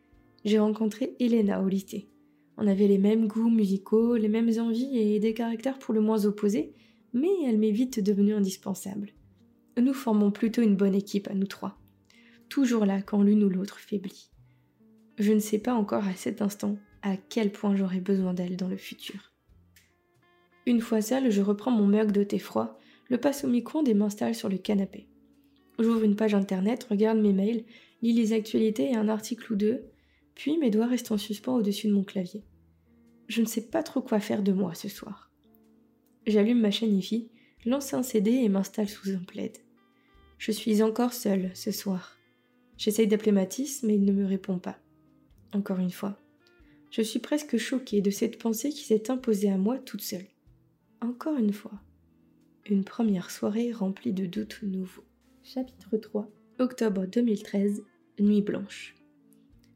J'ai 0.44 0.58
rencontré 0.58 1.14
Elena 1.20 1.62
au 1.62 1.68
lycée. 1.68 2.08
On 2.56 2.66
avait 2.66 2.88
les 2.88 2.98
mêmes 2.98 3.28
goûts 3.28 3.50
musicaux, 3.50 4.16
les 4.16 4.28
mêmes 4.28 4.50
envies 4.58 4.98
et 4.98 5.20
des 5.20 5.34
caractères 5.34 5.78
pour 5.78 5.94
le 5.94 6.00
moins 6.00 6.24
opposés, 6.24 6.74
mais 7.12 7.30
elle 7.46 7.58
m'est 7.58 7.70
vite 7.70 8.00
devenue 8.00 8.34
indispensable. 8.34 9.12
Nous 9.80 9.94
formons 9.94 10.30
plutôt 10.30 10.62
une 10.62 10.76
bonne 10.76 10.94
équipe 10.94 11.28
à 11.28 11.34
nous 11.34 11.46
trois, 11.46 11.78
toujours 12.48 12.84
là 12.84 13.02
quand 13.02 13.22
l'une 13.22 13.44
ou 13.44 13.48
l'autre 13.48 13.78
faiblit. 13.78 14.30
Je 15.18 15.32
ne 15.32 15.38
sais 15.38 15.58
pas 15.58 15.74
encore 15.74 16.06
à 16.06 16.14
cet 16.14 16.42
instant 16.42 16.78
à 17.02 17.16
quel 17.16 17.50
point 17.50 17.76
j'aurai 17.76 18.00
besoin 18.00 18.34
d'elle 18.34 18.56
dans 18.56 18.68
le 18.68 18.76
futur. 18.76 19.32
Une 20.66 20.80
fois 20.80 21.00
seule, 21.00 21.30
je 21.30 21.40
reprends 21.40 21.70
mon 21.70 21.86
mug 21.86 22.12
de 22.12 22.22
thé 22.22 22.38
froid, 22.38 22.78
le 23.08 23.18
passe 23.18 23.44
au 23.44 23.48
micro-ondes 23.48 23.88
et 23.88 23.94
m'installe 23.94 24.34
sur 24.34 24.48
le 24.48 24.58
canapé. 24.58 25.08
J'ouvre 25.78 26.04
une 26.04 26.16
page 26.16 26.34
internet, 26.34 26.84
regarde 26.84 27.18
mes 27.18 27.32
mails, 27.32 27.64
lis 28.02 28.12
les 28.12 28.32
actualités 28.32 28.90
et 28.90 28.96
un 28.96 29.08
article 29.08 29.52
ou 29.52 29.56
deux, 29.56 29.84
puis 30.34 30.58
mes 30.58 30.70
doigts 30.70 30.86
restent 30.86 31.12
en 31.12 31.18
suspens 31.18 31.56
au-dessus 31.56 31.88
de 31.88 31.94
mon 31.94 32.04
clavier. 32.04 32.44
Je 33.28 33.40
ne 33.40 33.46
sais 33.46 33.66
pas 33.66 33.82
trop 33.82 34.02
quoi 34.02 34.20
faire 34.20 34.42
de 34.42 34.52
moi 34.52 34.74
ce 34.74 34.88
soir. 34.88 35.29
J'allume 36.26 36.60
ma 36.60 36.70
chaîne 36.70 36.96
IFI, 36.96 37.30
lance 37.64 37.94
un 37.94 38.02
CD 38.02 38.30
et 38.30 38.48
m'installe 38.48 38.88
sous 38.88 39.10
un 39.10 39.24
plaid. 39.24 39.56
Je 40.38 40.52
suis 40.52 40.82
encore 40.82 41.12
seule 41.12 41.50
ce 41.54 41.70
soir. 41.70 42.18
J'essaye 42.76 43.06
d'appeler 43.06 43.32
Matisse, 43.32 43.82
mais 43.82 43.94
il 43.94 44.04
ne 44.04 44.12
me 44.12 44.24
répond 44.24 44.58
pas. 44.58 44.78
Encore 45.52 45.78
une 45.78 45.90
fois. 45.90 46.18
Je 46.90 47.02
suis 47.02 47.20
presque 47.20 47.56
choquée 47.56 48.00
de 48.00 48.10
cette 48.10 48.38
pensée 48.38 48.70
qui 48.70 48.84
s'est 48.84 49.10
imposée 49.10 49.50
à 49.50 49.58
moi 49.58 49.78
toute 49.78 50.02
seule. 50.02 50.26
Encore 51.00 51.36
une 51.36 51.52
fois. 51.52 51.80
Une 52.68 52.84
première 52.84 53.30
soirée 53.30 53.72
remplie 53.72 54.12
de 54.12 54.26
doutes 54.26 54.62
nouveaux. 54.62 55.04
Chapitre 55.42 55.96
3. 55.96 56.30
Octobre 56.58 57.06
2013. 57.06 57.82
Nuit 58.18 58.42
blanche. 58.42 58.94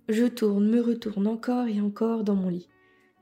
Je 0.08 0.24
tourne, 0.24 0.68
me 0.68 0.80
retourne 0.80 1.26
encore 1.26 1.66
et 1.66 1.80
encore 1.80 2.24
dans 2.24 2.36
mon 2.36 2.50
lit. 2.50 2.68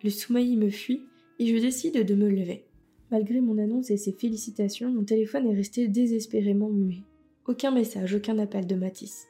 Le 0.02 0.10
sommeil 0.10 0.56
me 0.56 0.70
fuit 0.70 1.06
et 1.38 1.46
je 1.46 1.60
décide 1.60 2.04
de 2.04 2.14
me 2.14 2.28
lever. 2.28 2.66
Malgré 3.12 3.42
mon 3.42 3.58
annonce 3.58 3.90
et 3.90 3.98
ses 3.98 4.12
félicitations, 4.12 4.90
mon 4.90 5.04
téléphone 5.04 5.46
est 5.46 5.54
resté 5.54 5.86
désespérément 5.86 6.70
muet. 6.70 7.02
Aucun 7.46 7.70
message, 7.70 8.14
aucun 8.14 8.38
appel 8.38 8.66
de 8.66 8.74
Matisse. 8.74 9.28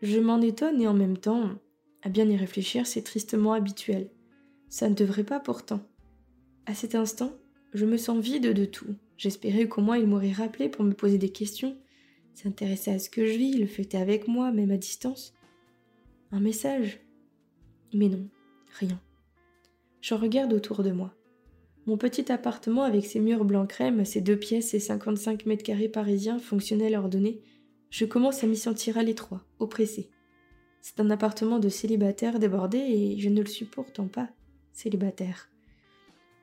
Je 0.00 0.18
m'en 0.18 0.40
étonne 0.40 0.80
et 0.80 0.88
en 0.88 0.94
même 0.94 1.18
temps, 1.18 1.50
À 2.02 2.08
bien 2.08 2.26
y 2.26 2.34
réfléchir, 2.34 2.86
c'est 2.86 3.02
tristement 3.02 3.52
habituel. 3.52 4.08
Ça 4.70 4.88
ne 4.88 4.94
devrait 4.94 5.24
pas 5.24 5.38
pourtant. 5.38 5.82
À 6.64 6.74
cet 6.74 6.94
instant, 6.94 7.30
je 7.74 7.84
me 7.84 7.98
sens 7.98 8.24
vide 8.24 8.54
de 8.54 8.64
tout. 8.64 8.94
J'espérais 9.18 9.68
qu'au 9.68 9.82
moins 9.82 9.98
il 9.98 10.06
m'aurait 10.06 10.32
rappelé 10.32 10.70
pour 10.70 10.82
me 10.82 10.94
poser 10.94 11.18
des 11.18 11.28
questions, 11.28 11.76
s'intéresser 12.32 12.90
à 12.90 12.98
ce 12.98 13.10
que 13.10 13.26
je 13.26 13.36
vis, 13.36 13.58
le 13.58 13.66
fêter 13.66 13.98
avec 13.98 14.28
moi, 14.28 14.50
même 14.50 14.70
à 14.70 14.78
distance. 14.78 15.34
Un 16.32 16.40
message? 16.40 17.00
Mais 17.92 18.08
non, 18.08 18.26
rien. 18.78 18.98
Je 20.00 20.14
regarde 20.14 20.54
autour 20.54 20.82
de 20.82 20.92
moi. 20.92 21.14
Mon 21.86 21.96
petit 21.96 22.30
appartement 22.30 22.82
avec 22.82 23.06
ses 23.06 23.20
murs 23.20 23.44
blanc 23.44 23.66
crème, 23.66 24.04
ses 24.04 24.20
deux 24.20 24.36
pièces 24.36 24.74
et 24.74 24.80
55 24.80 25.46
mètres 25.46 25.62
carrés 25.62 25.88
parisiens 25.88 26.38
fonctionnels 26.38 26.94
ordonnés, 26.94 27.42
je 27.90 28.04
commence 28.04 28.44
à 28.44 28.46
m'y 28.46 28.56
sentir 28.56 28.98
à 28.98 29.02
l'étroit, 29.02 29.42
oppressé. 29.58 30.10
C'est 30.80 31.00
un 31.00 31.10
appartement 31.10 31.58
de 31.58 31.68
célibataire 31.68 32.38
débordé 32.38 32.78
et 32.78 33.18
je 33.18 33.28
ne 33.28 33.40
le 33.40 33.48
suis 33.48 33.64
pourtant 33.64 34.08
pas 34.08 34.28
célibataire. 34.72 35.50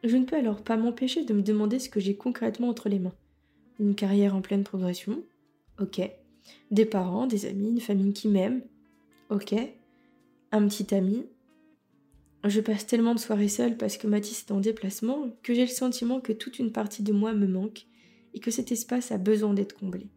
Je 0.04 0.17
ne 0.17 0.26
peux 0.26 0.36
alors 0.36 0.63
pas 0.63 0.78
m'empêcher 0.78 1.23
de 1.23 1.34
me 1.34 1.41
demander 1.41 1.80
ce 1.80 1.89
que 1.89 2.00
j'ai 2.00 2.15
concrètement 2.15 2.69
entre 2.69 2.89
les 2.89 3.00
mains. 3.00 3.15
Une 3.80 3.95
carrière 3.95 4.36
en 4.36 4.41
pleine 4.41 4.63
progression 4.63 5.23
Ok. 5.80 6.02
Des 6.71 6.86
parents, 6.86 7.28
des 7.28 7.45
amis, 7.45 7.69
une 7.69 7.80
famille 7.80 8.13
qui 8.13 8.28
m'aime 8.28 8.62
Ok. 9.30 9.56
Un 10.52 10.67
petit 10.67 10.93
ami 10.93 11.26
Je 12.43 12.62
passe 12.62 12.86
tellement 12.86 13.15
de 13.15 13.19
soirées 13.19 13.47
seule 13.47 13.78
parce 13.78 13.97
que 13.97 14.08
Mathis 14.08 14.45
est 14.47 14.52
en 14.52 14.60
déplacement 14.60 15.36
que 15.43 15.54
j'ai 15.54 15.65
le 15.65 15.71
sentiment 15.71 16.21
que 16.21 16.34
toute 16.34 16.60
une 16.60 16.71
partie 16.71 17.04
de 17.04 17.12
moi 17.12 17.34
me 17.34 17.47
manque 17.47 17.88
et 18.34 18.39
que 18.39 18.52
cet 18.52 18.71
espace 18.71 19.12
a 19.12 19.17
besoin 19.17 19.54
d'être 19.54 19.78
comblé. 19.78 20.08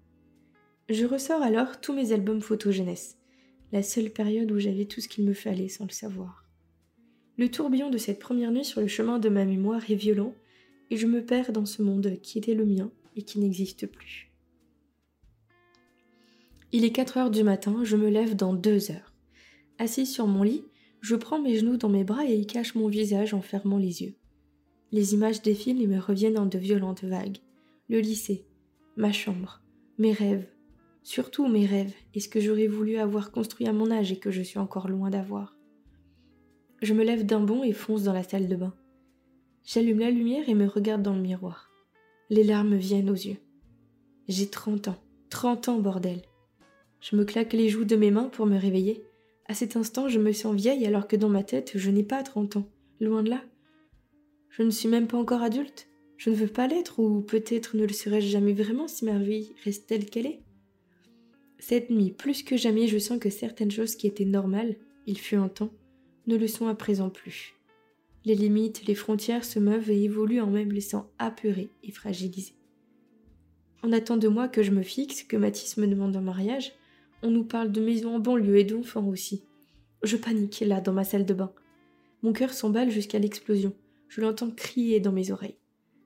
Je 0.89 1.07
ressors 1.07 1.43
alors 1.43 1.81
tous 1.81 1.93
mes 1.93 2.13
albums 2.13 2.43
photo 2.43 2.71
jeunesse, 2.71 3.17
la 3.73 3.83
seule 3.83 4.11
période 4.11 4.51
où 4.53 4.59
j'avais 4.59 4.85
tout 4.85 5.01
ce 5.01 5.09
qu'il 5.09 5.25
me 5.25 5.35
fallait 5.35 5.69
sans 5.69 5.85
le 5.85 5.93
savoir. 5.93 6.45
Le 7.39 7.51
tourbillon 7.51 7.91
de 7.91 7.99
cette 7.99 8.19
première 8.19 8.53
nuit 8.53 8.65
sur 8.65 8.81
le 8.81 8.89
chemin 8.89 9.19
de 9.19 9.29
ma 9.29 9.45
mémoire 9.45 9.91
est 9.91 9.95
violent, 9.95 10.35
et 10.91 10.97
je 10.97 11.07
me 11.07 11.25
perds 11.25 11.53
dans 11.53 11.65
ce 11.65 11.83
monde 11.83 12.19
qui 12.23 12.39
était 12.39 12.55
le 12.55 12.67
mien 12.67 12.91
et 13.17 13.23
qui 13.23 13.39
n'existe 13.39 13.87
plus. 13.87 14.31
Il 16.73 16.85
est 16.85 16.93
4 16.93 17.17
heures 17.17 17.31
du 17.31 17.43
matin, 17.43 17.81
je 17.83 17.97
me 17.97 18.11
lève 18.11 18.37
dans 18.37 18.53
deux 18.53 18.91
heures. 18.91 19.15
Assis 19.79 20.07
sur 20.07 20.27
mon 20.27 20.43
lit, 20.43 20.65
je 21.01 21.17
prends 21.17 21.41
mes 21.41 21.57
genoux 21.57 21.77
dans 21.77 21.89
mes 21.89 22.05
bras 22.05 22.27
et 22.27 22.37
y 22.37 22.47
cache 22.47 22.75
mon 22.75 22.89
visage 22.89 23.35
en 23.35 23.41
fermant 23.41 23.79
les 23.79 24.03
yeux. 24.03 24.15
Les 24.93 25.15
images 25.15 25.43
défilent 25.43 25.81
et 25.81 25.87
me 25.87 25.99
reviennent 25.99 26.39
en 26.39 26.47
de 26.47 26.59
violentes 26.59 27.05
vagues. 27.05 27.39
Le 27.89 28.01
lycée, 28.01 28.45
ma 28.97 29.13
chambre, 29.13 29.63
mes 29.99 30.13
rêves, 30.13 30.47
surtout 31.03 31.49
mes 31.49 31.67
rêves 31.67 31.95
et 32.15 32.21
ce 32.21 32.29
que 32.29 32.41
j'aurais 32.41 32.67
voulu 32.67 32.97
avoir 32.97 33.31
construit 33.31 33.67
à 33.67 33.73
mon 33.73 33.91
âge 33.91 34.13
et 34.13 34.19
que 34.19 34.31
je 34.31 34.43
suis 34.43 34.59
encore 34.59 34.89
loin 34.89 35.11
d'avoir. 35.11 35.57
Je 36.83 36.95
me 36.95 37.05
lève 37.05 37.27
d'un 37.27 37.41
bond 37.41 37.63
et 37.63 37.73
fonce 37.73 38.05
dans 38.05 38.13
la 38.13 38.23
salle 38.23 38.49
de 38.49 38.57
bain. 38.57 38.75
J'allume 39.65 40.01
la 40.01 40.11
lumière 40.11 40.49
et 40.49 40.55
me 40.55 40.67
regarde 40.67 41.03
dans 41.03 41.15
le 41.15 41.21
miroir. 41.21 41.71
Les 42.31 42.45
larmes 42.45 42.77
viennent 42.77 43.11
aux 43.11 43.15
yeux. 43.15 43.39
J'ai 44.29 44.49
trente 44.49 44.89
ans. 44.89 45.03
Trente 45.29 45.69
ans, 45.69 45.79
bordel. 45.79 46.23
Je 47.01 47.17
me 47.17 47.25
claque 47.25 47.53
les 47.53 47.69
joues 47.69 47.85
de 47.85 47.97
mes 47.97 48.11
mains 48.11 48.29
pour 48.29 48.47
me 48.47 48.59
réveiller. 48.59 49.05
À 49.51 49.55
cet 49.55 49.75
instant, 49.75 50.09
je 50.09 50.21
me 50.21 50.31
sens 50.31 50.55
vieille 50.55 50.87
alors 50.87 51.09
que 51.09 51.17
dans 51.17 51.29
ma 51.29 51.43
tête, 51.43 51.73
je 51.75 51.91
n'ai 51.91 52.05
pas 52.05 52.23
trente 52.23 52.55
ans. 52.55 52.69
Loin 53.01 53.25
de 53.25 53.31
là. 53.31 53.43
Je 54.49 54.63
ne 54.63 54.71
suis 54.71 54.87
même 54.87 55.09
pas 55.09 55.17
encore 55.17 55.43
adulte. 55.43 55.89
Je 56.19 56.31
ne 56.31 56.37
veux 56.37 56.47
pas 56.47 56.69
l'être, 56.69 57.01
ou 57.01 57.21
peut-être 57.21 57.77
ne 57.77 57.85
le 57.85 57.93
serais-je 57.93 58.29
jamais 58.29 58.53
vraiment 58.53 58.87
si 58.87 59.05
ma 59.05 59.19
vie 59.19 59.53
reste 59.65 59.89
telle 59.89 60.07
qu'elle 60.07 60.27
est. 60.27 60.45
Cette 61.59 61.91
nuit, 61.91 62.13
plus 62.13 62.45
que 62.45 62.57
jamais, 62.57 62.87
je 62.87 62.99
sens 62.99 63.19
que 63.19 63.29
certaines 63.29 63.73
choses 63.73 63.97
qui 63.97 64.07
étaient 64.07 64.25
normales, 64.25 64.77
il 65.09 65.19
fut 65.19 65.35
un 65.35 65.49
temps, 65.49 65.73
ne 66.29 66.37
le 66.37 66.47
sont 66.47 66.69
à 66.69 66.77
présent 66.77 67.11
plus. 67.11 67.57
Les 68.25 68.37
limites, 68.37 68.87
les 68.87 68.95
frontières 68.95 69.45
se 69.45 69.59
meuvent 69.59 69.91
et 69.91 70.05
évoluent 70.05 70.43
en 70.43 70.51
même 70.51 70.71
laissant 70.71 71.11
apeuré 71.19 71.71
et 71.83 71.91
fragilisé. 71.91 72.53
On 73.83 73.91
attend 73.91 74.17
de 74.17 74.29
moi 74.29 74.47
que 74.47 74.63
je 74.63 74.71
me 74.71 74.85
fixe, 74.85 75.25
que 75.25 75.37
Mathis 75.37 75.77
me 75.77 75.89
demande 75.89 76.15
un 76.15 76.21
mariage. 76.21 76.73
On 77.23 77.31
nous 77.31 77.45
parle 77.45 77.71
de 77.71 77.81
maison 77.81 78.17
en 78.17 78.19
banlieue 78.19 78.59
et 78.59 78.65
d'enfants 78.65 79.07
aussi. 79.07 79.45
Je 80.03 80.17
panique 80.17 80.61
là 80.61 80.81
dans 80.81 80.93
ma 80.93 81.05
salle 81.05 81.27
de 81.27 81.35
bain. 81.35 81.53
Mon 82.23 82.33
cœur 82.33 82.53
s'emballe 82.53 82.91
jusqu'à 82.91 83.19
l'explosion. 83.19 83.75
Je 84.09 84.21
l'entends 84.21 84.51
crier 84.51 85.01
dans 85.01 85.13
mes 85.13 85.31
oreilles. 85.31 85.59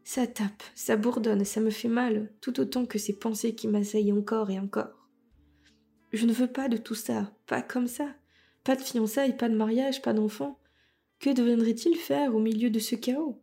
Ça 0.02 0.26
tape, 0.26 0.62
ça 0.74 0.96
bourdonne, 0.96 1.44
ça 1.44 1.60
me 1.60 1.70
fait 1.70 1.88
mal, 1.88 2.30
tout 2.40 2.60
autant 2.60 2.84
que 2.84 2.98
ces 2.98 3.14
pensées 3.14 3.54
qui 3.54 3.68
m'assaillent 3.68 4.12
encore 4.12 4.50
et 4.50 4.58
encore. 4.58 5.08
Je 6.12 6.26
ne 6.26 6.32
veux 6.32 6.46
pas 6.46 6.68
de 6.68 6.76
tout 6.76 6.94
ça, 6.94 7.32
pas 7.46 7.62
comme 7.62 7.86
ça. 7.86 8.14
Pas 8.64 8.76
de 8.76 8.82
fiançailles, 8.82 9.36
pas 9.36 9.48
de 9.48 9.56
mariage, 9.56 10.02
pas 10.02 10.12
d'enfant. 10.12 10.58
Que 11.20 11.30
deviendrait-il 11.30 11.96
faire 11.96 12.34
au 12.34 12.40
milieu 12.40 12.70
de 12.70 12.78
ce 12.78 12.96
chaos? 12.96 13.40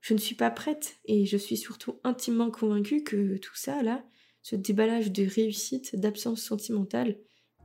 Je 0.00 0.14
ne 0.14 0.18
suis 0.18 0.34
pas 0.34 0.50
prête, 0.50 0.98
et 1.06 1.26
je 1.26 1.36
suis 1.36 1.56
surtout 1.56 1.98
intimement 2.04 2.50
convaincue 2.50 3.02
que 3.02 3.36
tout 3.38 3.56
ça, 3.56 3.82
là, 3.82 4.04
ce 4.44 4.56
déballage 4.56 5.10
de 5.10 5.26
réussite, 5.26 5.96
d'absence 5.96 6.42
sentimentale 6.42 7.16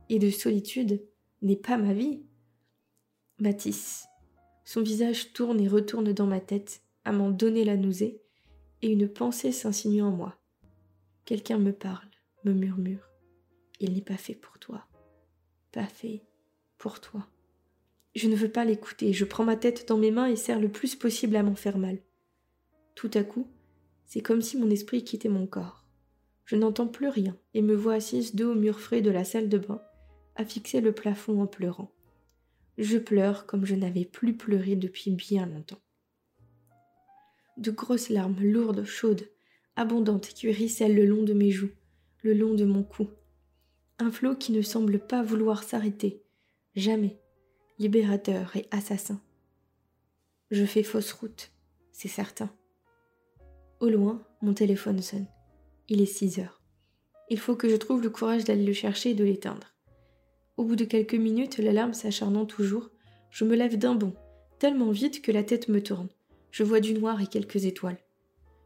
et 0.08 0.18
de 0.18 0.30
solitude, 0.30 1.06
n'est 1.42 1.54
pas 1.54 1.76
ma 1.76 1.92
vie. 1.92 2.22
Matisse. 3.38 4.06
Son 4.64 4.80
visage 4.80 5.34
tourne 5.34 5.60
et 5.60 5.68
retourne 5.68 6.14
dans 6.14 6.26
ma 6.26 6.40
tête, 6.40 6.80
à 7.04 7.12
m'en 7.12 7.30
donner 7.30 7.64
la 7.64 7.76
nausée, 7.76 8.22
et 8.80 8.88
une 8.88 9.08
pensée 9.08 9.52
s'insinue 9.52 10.00
en 10.00 10.10
moi. 10.10 10.40
Quelqu'un 11.26 11.58
me 11.58 11.72
parle, 11.72 12.08
me 12.44 12.54
murmure. 12.54 13.10
Il 13.78 13.92
n'est 13.92 14.00
pas 14.00 14.16
fait 14.16 14.34
pour 14.34 14.58
toi. 14.58 14.86
Pas 15.72 15.86
fait 15.86 16.24
pour 16.78 16.98
toi. 17.00 17.28
Je 18.14 18.26
ne 18.26 18.34
veux 18.36 18.50
pas 18.50 18.64
l'écouter, 18.64 19.12
je 19.12 19.26
prends 19.26 19.44
ma 19.44 19.56
tête 19.56 19.86
dans 19.86 19.98
mes 19.98 20.10
mains 20.10 20.28
et 20.28 20.36
serre 20.36 20.58
le 20.58 20.72
plus 20.72 20.96
possible 20.96 21.36
à 21.36 21.42
m'en 21.42 21.56
faire 21.56 21.76
mal. 21.76 21.98
Tout 22.94 23.10
à 23.12 23.22
coup, 23.22 23.46
c'est 24.06 24.22
comme 24.22 24.40
si 24.40 24.56
mon 24.56 24.70
esprit 24.70 25.04
quittait 25.04 25.28
mon 25.28 25.46
corps. 25.46 25.79
Je 26.44 26.56
n'entends 26.56 26.88
plus 26.88 27.08
rien 27.08 27.36
et 27.54 27.62
me 27.62 27.74
vois 27.74 27.94
assise 27.94 28.34
dos 28.34 28.52
au 28.52 28.54
mur 28.54 28.80
frais 28.80 29.02
de 29.02 29.10
la 29.10 29.24
salle 29.24 29.48
de 29.48 29.58
bain, 29.58 29.80
à 30.36 30.44
fixer 30.44 30.80
le 30.80 30.92
plafond 30.92 31.42
en 31.42 31.46
pleurant. 31.46 31.92
Je 32.78 32.98
pleure 32.98 33.46
comme 33.46 33.66
je 33.66 33.74
n'avais 33.74 34.04
plus 34.04 34.36
pleuré 34.36 34.76
depuis 34.76 35.10
bien 35.10 35.46
longtemps. 35.46 35.80
De 37.56 37.70
grosses 37.70 38.08
larmes 38.08 38.40
lourdes, 38.40 38.84
chaudes, 38.84 39.28
abondantes 39.76 40.28
qui 40.28 40.50
ruissellent 40.50 40.96
le 40.96 41.04
long 41.04 41.22
de 41.22 41.34
mes 41.34 41.50
joues, 41.50 41.72
le 42.22 42.32
long 42.32 42.54
de 42.54 42.64
mon 42.64 42.82
cou. 42.82 43.10
Un 43.98 44.10
flot 44.10 44.34
qui 44.34 44.52
ne 44.52 44.62
semble 44.62 44.98
pas 44.98 45.22
vouloir 45.22 45.62
s'arrêter, 45.62 46.22
Jamais. 46.76 47.18
Libérateur 47.78 48.54
et 48.56 48.68
assassin. 48.70 49.20
Je 50.50 50.64
fais 50.64 50.82
fausse 50.82 51.12
route, 51.12 51.50
c'est 51.92 52.08
certain. 52.08 52.50
Au 53.80 53.88
loin, 53.88 54.22
mon 54.40 54.54
téléphone 54.54 55.02
sonne. 55.02 55.26
Il 55.90 56.00
est 56.00 56.06
6 56.06 56.38
heures. 56.38 56.62
Il 57.28 57.38
faut 57.38 57.56
que 57.56 57.68
je 57.68 57.74
trouve 57.74 58.00
le 58.00 58.10
courage 58.10 58.44
d'aller 58.44 58.64
le 58.64 58.72
chercher 58.72 59.10
et 59.10 59.14
de 59.14 59.24
l'éteindre. 59.24 59.74
Au 60.56 60.64
bout 60.64 60.76
de 60.76 60.84
quelques 60.84 61.14
minutes, 61.14 61.58
l'alarme 61.58 61.94
s'acharnant 61.94 62.46
toujours, 62.46 62.90
je 63.30 63.44
me 63.44 63.56
lève 63.56 63.76
d'un 63.76 63.96
bond, 63.96 64.14
tellement 64.60 64.92
vite 64.92 65.20
que 65.20 65.32
la 65.32 65.42
tête 65.42 65.68
me 65.68 65.82
tourne. 65.82 66.08
Je 66.52 66.62
vois 66.62 66.78
du 66.78 66.94
noir 66.94 67.20
et 67.20 67.26
quelques 67.26 67.64
étoiles. 67.64 67.98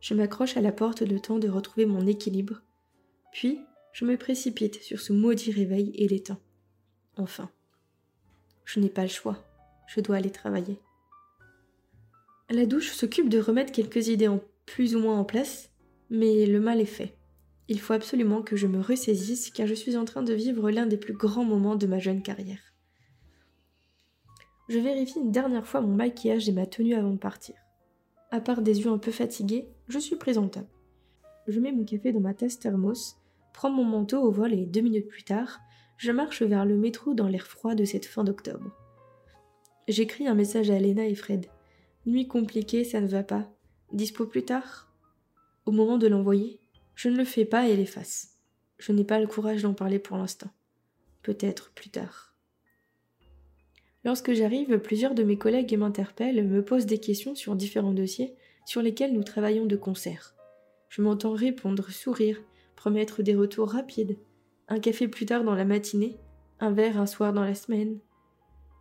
Je 0.01 0.13
m'accroche 0.13 0.59
à 0.59 0.61
la 0.61 0.71
porte 0.71 1.01
le 1.01 1.19
temps 1.19 1.39
de 1.39 1.49
retrouver 1.49 1.87
mon 1.87 2.07
équilibre. 2.07 2.61
Puis, 3.33 3.59
je 3.95 4.05
me 4.05 4.19
précipite 4.19 4.83
sur 4.83 5.01
ce 5.01 5.15
maudit 5.15 5.51
réveil 5.51 5.93
et 5.95 6.09
l'éteins. 6.09 6.41
Enfin. 7.17 7.51
Je 8.67 8.81
n'ai 8.81 8.91
pas 8.91 9.03
le 9.03 9.09
choix. 9.09 9.43
Je 9.87 10.01
dois 10.01 10.17
aller 10.17 10.31
travailler. 10.31 10.79
La 12.51 12.67
douche 12.67 12.91
s'occupe 12.91 13.31
de 13.31 13.39
remettre 13.39 13.73
quelques 13.73 14.09
idées 14.09 14.29
en 14.29 14.41
plus 14.67 14.95
ou 14.95 15.01
moins 15.01 15.19
en 15.19 15.25
place, 15.25 15.71
mais 16.15 16.47
le 16.47 16.61
mal 16.61 16.81
est 16.81 16.85
fait. 16.85 17.17
Il 17.69 17.81
faut 17.81 17.93
absolument 17.93 18.43
que 18.43 18.57
je 18.57 18.67
me 18.67 18.81
ressaisisse 18.81 19.51
car 19.51 19.67
je 19.67 19.75
suis 19.75 19.97
en 19.97 20.05
train 20.05 20.23
de 20.23 20.35
vivre 20.35 20.71
l'un 20.71 20.87
des 20.87 20.97
plus 20.97 21.15
grands 21.15 21.45
moments 21.45 21.77
de 21.77 21.87
ma 21.87 21.99
jeune 21.99 22.23
carrière. 22.23 22.75
Je 24.69 24.79
vérifie 24.79 25.19
une 25.19 25.33
dernière 25.33 25.67
fois 25.67 25.81
mon 25.81 25.95
maquillage 25.95 26.49
et 26.49 26.53
ma 26.53 26.67
tenue 26.67 26.95
avant 26.95 27.13
de 27.13 27.19
partir. 27.19 27.55
À 28.31 28.41
part 28.41 28.63
des 28.63 28.81
yeux 28.81 28.91
un 28.91 28.99
peu 28.99 29.11
fatigués, 29.11 29.69
je 29.89 29.99
suis 29.99 30.17
présentable. 30.17 30.69
Je 31.49 31.61
mets 31.61 31.73
mon 31.73 31.85
café 31.85 32.13
dans 32.13 32.21
ma 32.21 32.33
tasse 32.33 32.59
thermos, 32.59 33.17
prends 33.53 33.71
mon 33.71 33.85
manteau 33.85 34.23
au 34.23 34.31
vol 34.31 34.55
et 34.55 34.67
deux 34.67 34.81
minutes 34.81 35.09
plus 35.09 35.25
tard, 35.25 35.61
je 35.97 36.13
marche 36.13 36.43
vers 36.43 36.65
le 36.65 36.77
métro 36.77 37.15
dans 37.15 37.29
l'air 37.29 37.47
froid 37.47 37.75
de 37.75 37.85
cette 37.85 38.07
fin 38.07 38.25
d'octobre. 38.25 38.71
J'écris 39.89 40.27
un 40.27 40.35
message 40.35 40.71
à 40.71 40.77
Elena 40.77 41.07
et 41.07 41.15
Fred. 41.15 41.47
Nuit 42.07 42.27
compliquée, 42.27 42.85
ça 42.85 43.01
ne 43.01 43.07
va 43.07 43.23
pas. 43.23 43.51
Dispo 43.93 44.27
plus 44.27 44.45
tard 44.45 44.84
Au 45.67 45.73
moment 45.73 45.99
de 45.99 46.07
l'envoyer, 46.07 46.61
je 46.95 47.09
ne 47.09 47.17
le 47.17 47.25
fais 47.25 47.45
pas 47.45 47.69
et 47.69 47.77
l'efface. 47.77 48.39
Je 48.79 48.93
n'ai 48.93 49.05
pas 49.05 49.19
le 49.19 49.27
courage 49.27 49.63
d'en 49.63 49.73
parler 49.73 49.99
pour 49.99 50.17
l'instant. 50.17 50.51
Peut-être 51.23 51.71
plus 51.73 51.91
tard. 51.91 52.35
Lorsque 54.05 54.35
j'arrive, 54.35 54.79
plusieurs 54.79 55.15
de 55.15 55.23
mes 55.23 55.39
collègues 55.39 55.77
m'interpellent, 55.79 56.47
me 56.47 56.63
posent 56.63 56.85
des 56.85 56.99
questions 56.99 57.35
sur 57.35 57.57
différents 57.57 57.95
dossiers 57.95 58.35
sur 58.67 58.83
lesquels 58.83 59.15
nous 59.15 59.23
travaillons 59.23 59.65
de 59.65 59.77
concert. 59.77 60.35
Je 60.91 61.01
m'entends 61.01 61.33
répondre, 61.33 61.91
sourire, 61.91 62.41
promettre 62.77 63.23
des 63.23 63.35
retours 63.35 63.71
rapides, 63.71 64.19
un 64.69 64.79
café 64.79 65.09
plus 65.09 65.25
tard 65.25 65.45
dans 65.45 65.55
la 65.55 65.65
matinée, 65.65 66.17
un 66.61 66.73
verre 66.73 67.01
un 67.01 67.07
soir 67.07 67.33
dans 67.33 67.45
la 67.45 67.55
semaine. 67.55 67.99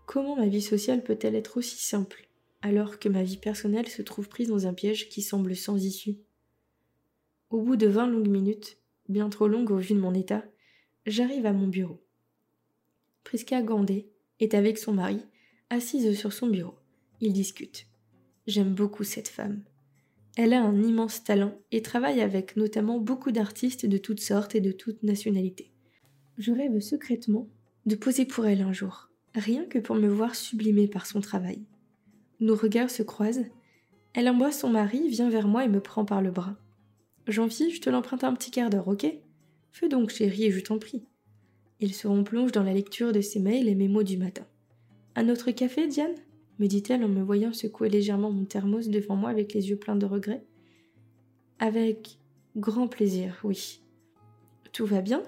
Comment 0.06 0.36
ma 0.36 0.48
vie 0.48 0.62
sociale 0.62 1.02
peut-elle 1.02 1.36
être 1.36 1.58
aussi 1.58 1.82
simple, 1.82 2.28
alors 2.62 3.00
que 3.00 3.08
ma 3.08 3.24
vie 3.24 3.38
personnelle 3.38 3.88
se 3.88 4.02
trouve 4.02 4.28
prise 4.28 4.50
dans 4.50 4.68
un 4.68 4.74
piège 4.74 5.08
qui 5.08 5.22
semble 5.22 5.56
sans 5.56 5.78
issue? 5.78 6.18
Au 7.54 7.62
bout 7.62 7.76
de 7.76 7.86
vingt 7.86 8.08
longues 8.08 8.30
minutes, 8.30 8.80
bien 9.10 9.30
trop 9.30 9.48
longues 9.48 9.70
au 9.70 9.78
vu 9.78 9.94
de 9.94 10.00
mon 10.00 10.16
état, 10.16 10.44
j'arrive 11.06 11.46
à 11.46 11.54
mon 11.54 11.68
bureau. 11.68 12.04
Priska 13.24 13.62
Gandé 13.62 14.10
est 14.40 14.56
avec 14.56 14.80
son 14.80 14.92
mari, 14.92 15.20
assise 15.70 16.18
sur 16.18 16.34
son 16.34 16.48
bureau. 16.48 16.74
Ils 17.22 17.32
discutent. 17.32 17.86
J'aime 18.48 18.74
beaucoup 18.74 19.04
cette 19.04 19.28
femme. 19.28 19.62
Elle 20.36 20.52
a 20.54 20.64
un 20.64 20.82
immense 20.82 21.24
talent 21.24 21.56
et 21.72 21.84
travaille 21.84 22.22
avec 22.22 22.58
notamment 22.58 22.98
beaucoup 22.98 23.32
d'artistes 23.32 23.86
de 23.86 24.00
toutes 24.00 24.20
sortes 24.20 24.56
et 24.56 24.60
de 24.60 24.72
toutes 24.72 25.04
nationalités. 25.04 25.70
Je 26.40 26.52
rêve 26.52 26.80
secrètement 26.80 27.48
de 27.86 27.96
poser 27.96 28.26
pour 28.26 28.48
elle 28.48 28.62
un 28.62 28.74
jour, 28.74 29.12
rien 29.36 29.66
que 29.66 29.78
pour 29.78 29.96
me 29.96 30.08
voir 30.08 30.34
sublimée 30.34 30.88
par 30.88 31.06
son 31.06 31.22
travail. 31.22 31.62
Nos 32.40 32.56
regards 32.56 32.90
se 32.90 33.04
croisent. 33.04 33.46
Elle 34.16 34.28
embrasse 34.28 34.62
son 34.62 34.72
mari, 34.72 35.08
vient 35.08 35.30
vers 35.30 35.48
moi 35.48 35.64
et 35.64 35.70
me 35.70 35.82
prend 35.82 36.04
par 36.04 36.24
le 36.24 36.32
bras. 36.32 36.58
Jean-Phi, 37.28 37.72
je 37.72 37.82
te 37.82 37.90
l'emprunte 37.90 38.24
un 38.24 38.34
petit 38.34 38.52
quart 38.52 38.70
d'heure, 38.70 38.88
ok? 38.88 39.06
Fais 39.72 39.88
donc, 39.88 40.10
chérie, 40.10 40.52
je 40.52 40.60
t'en 40.60 40.78
prie. 40.78 41.06
Il 41.80 41.94
se 41.94 42.08
replonge 42.08 42.52
dans 42.52 42.64
la 42.64 42.74
lecture 42.74 43.12
de 43.12 43.22
ses 43.22 43.40
mails 43.40 43.68
et 43.68 43.76
mes 43.76 43.88
mots 43.88 44.04
du 44.04 44.18
matin. 44.18 44.46
Un 45.16 45.30
autre 45.30 45.52
café, 45.52 45.88
Diane? 45.88 46.16
me 46.60 46.68
dit-elle 46.68 47.04
en 47.04 47.10
me 47.10 47.24
voyant 47.24 47.52
secouer 47.52 47.90
légèrement 47.90 48.32
mon 48.32 48.46
thermos 48.46 48.88
devant 48.88 49.16
moi 49.16 49.30
avec 49.30 49.54
les 49.54 49.70
yeux 49.70 49.78
pleins 49.78 49.96
de 49.96 50.06
regrets. 50.06 50.44
Avec 51.60 52.20
grand 52.56 52.88
plaisir, 52.88 53.40
oui. 53.44 53.82
Tout 54.72 54.86
va 54.86 55.02
bien? 55.02 55.24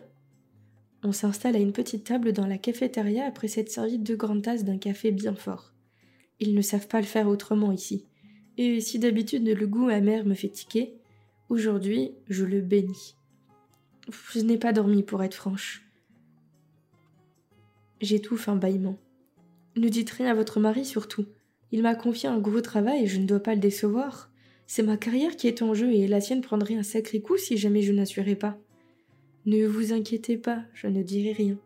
On 1.03 1.11
s'installe 1.11 1.55
à 1.55 1.59
une 1.59 1.71
petite 1.71 2.03
table 2.03 2.31
dans 2.31 2.47
la 2.47 2.57
cafétéria 2.57 3.25
après 3.25 3.47
s'être 3.47 3.71
servi 3.71 3.97
deux 3.97 4.15
grandes 4.15 4.43
tasses 4.43 4.63
d'un 4.63 4.77
café 4.77 5.11
bien 5.11 5.35
fort. 5.35 5.73
Ils 6.39 6.55
ne 6.55 6.61
savent 6.61 6.87
pas 6.87 6.99
le 6.99 7.05
faire 7.05 7.27
autrement 7.27 7.71
ici. 7.71 8.05
Et 8.57 8.81
si 8.81 8.99
d'habitude 8.99 9.47
le 9.47 9.67
goût 9.67 9.89
amer 9.89 10.25
me 10.25 10.33
fait 10.33 10.49
tiquer, 10.49 10.95
aujourd'hui 11.49 12.11
je 12.27 12.45
le 12.45 12.61
bénis. 12.61 13.15
Je 14.33 14.39
n'ai 14.39 14.57
pas 14.57 14.73
dormi 14.73 15.03
pour 15.03 15.23
être 15.23 15.33
franche. 15.33 15.85
J'étouffe 18.01 18.49
un 18.49 18.55
bâillement. 18.55 18.97
Ne 19.75 19.89
dites 19.89 20.11
rien 20.11 20.31
à 20.31 20.35
votre 20.35 20.59
mari 20.59 20.85
surtout. 20.85 21.25
Il 21.71 21.81
m'a 21.81 21.95
confié 21.95 22.29
un 22.29 22.39
gros 22.39 22.61
travail 22.61 23.03
et 23.03 23.07
je 23.07 23.19
ne 23.19 23.25
dois 23.25 23.39
pas 23.39 23.55
le 23.55 23.59
décevoir. 23.59 24.31
C'est 24.67 24.83
ma 24.83 24.97
carrière 24.97 25.35
qui 25.35 25.47
est 25.47 25.61
en 25.61 25.73
jeu 25.73 25.91
et 25.91 26.07
la 26.07 26.21
sienne 26.21 26.41
prendrait 26.41 26.75
un 26.75 26.83
sacré 26.83 27.21
coup 27.21 27.37
si 27.37 27.57
jamais 27.57 27.81
je 27.81 27.91
n'assurais 27.91 28.35
pas. 28.35 28.57
Ne 29.45 29.65
vous 29.67 29.93
inquiétez 29.93 30.37
pas, 30.37 30.63
je 30.73 30.87
ne 30.87 31.03
dirai 31.03 31.31
rien. 31.31 31.57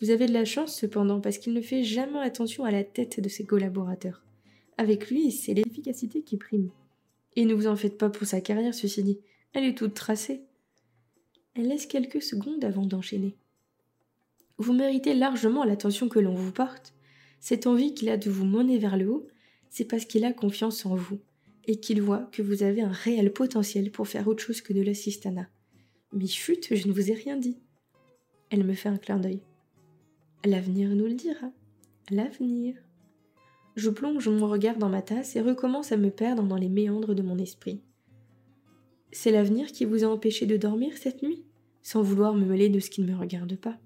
Vous 0.00 0.10
avez 0.10 0.26
de 0.26 0.32
la 0.32 0.44
chance 0.44 0.74
cependant 0.74 1.20
parce 1.20 1.38
qu'il 1.38 1.52
ne 1.52 1.60
fait 1.60 1.84
jamais 1.84 2.18
attention 2.18 2.64
à 2.64 2.70
la 2.70 2.84
tête 2.84 3.20
de 3.20 3.28
ses 3.28 3.44
collaborateurs. 3.44 4.24
Avec 4.78 5.10
lui, 5.10 5.30
c'est 5.30 5.54
l'efficacité 5.54 6.22
qui 6.22 6.38
prime. 6.38 6.70
Et 7.36 7.44
ne 7.44 7.54
vous 7.54 7.66
en 7.66 7.76
faites 7.76 7.98
pas 7.98 8.10
pour 8.10 8.26
sa 8.26 8.40
carrière, 8.40 8.74
ceci 8.74 9.02
dit. 9.02 9.20
Elle 9.52 9.64
est 9.64 9.76
toute 9.76 9.94
tracée. 9.94 10.42
Elle 11.54 11.68
laisse 11.68 11.86
quelques 11.86 12.22
secondes 12.22 12.64
avant 12.64 12.86
d'enchaîner. 12.86 13.36
Vous 14.58 14.72
méritez 14.72 15.14
largement 15.14 15.64
l'attention 15.64 16.08
que 16.08 16.18
l'on 16.18 16.34
vous 16.34 16.52
porte. 16.52 16.94
Cette 17.40 17.66
envie 17.66 17.94
qu'il 17.94 18.10
a 18.10 18.16
de 18.16 18.30
vous 18.30 18.44
mener 18.44 18.78
vers 18.78 18.96
le 18.96 19.10
haut, 19.10 19.26
c'est 19.70 19.86
parce 19.86 20.04
qu'il 20.04 20.24
a 20.24 20.32
confiance 20.32 20.84
en 20.84 20.94
vous 20.94 21.18
et 21.66 21.80
qu'il 21.80 22.02
voit 22.02 22.28
que 22.32 22.42
vous 22.42 22.62
avez 22.62 22.82
un 22.82 22.92
réel 22.92 23.32
potentiel 23.32 23.90
pour 23.90 24.08
faire 24.08 24.28
autre 24.28 24.42
chose 24.42 24.60
que 24.60 24.72
de 24.72 24.82
l'assistanat. 24.82 25.48
Mais 26.12 26.26
chut, 26.26 26.74
je 26.74 26.88
ne 26.88 26.92
vous 26.92 27.10
ai 27.10 27.14
rien 27.14 27.36
dit. 27.36 27.58
Elle 28.50 28.64
me 28.64 28.74
fait 28.74 28.88
un 28.88 28.98
clin 28.98 29.18
d'œil. 29.18 29.40
L'avenir 30.44 30.90
nous 30.90 31.06
le 31.06 31.14
dira. 31.14 31.52
L'avenir. 32.10 32.74
Je 33.76 33.90
plonge 33.90 34.28
mon 34.28 34.48
regard 34.48 34.76
dans 34.76 34.88
ma 34.88 35.02
tasse 35.02 35.36
et 35.36 35.40
recommence 35.40 35.92
à 35.92 35.96
me 35.96 36.10
perdre 36.10 36.42
dans 36.42 36.56
les 36.56 36.68
méandres 36.68 37.14
de 37.14 37.22
mon 37.22 37.38
esprit. 37.38 37.80
C'est 39.12 39.30
l'avenir 39.30 39.68
qui 39.72 39.84
vous 39.84 40.04
a 40.04 40.08
empêché 40.08 40.46
de 40.46 40.56
dormir 40.56 40.96
cette 40.96 41.22
nuit, 41.22 41.44
sans 41.82 42.02
vouloir 42.02 42.34
me 42.34 42.44
mêler 42.44 42.68
de 42.68 42.80
ce 42.80 42.90
qui 42.90 43.00
ne 43.00 43.12
me 43.12 43.18
regarde 43.18 43.56
pas. 43.56 43.78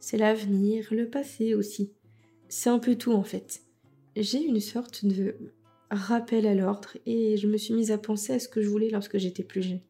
C'est 0.00 0.18
l'avenir, 0.18 0.88
le 0.90 1.08
passé 1.08 1.54
aussi. 1.54 1.92
C'est 2.48 2.70
un 2.70 2.78
peu 2.78 2.96
tout 2.96 3.12
en 3.12 3.22
fait. 3.22 3.62
J'ai 4.16 4.42
une 4.42 4.60
sorte 4.60 5.04
de 5.04 5.36
rappel 5.90 6.46
à 6.46 6.54
l'ordre 6.54 6.96
et 7.06 7.36
je 7.36 7.46
me 7.46 7.56
suis 7.56 7.74
mise 7.74 7.90
à 7.90 7.98
penser 7.98 8.32
à 8.32 8.38
ce 8.38 8.48
que 8.48 8.62
je 8.62 8.68
voulais 8.68 8.90
lorsque 8.90 9.18
j'étais 9.18 9.44
plus 9.44 9.62
jeune. 9.62 9.80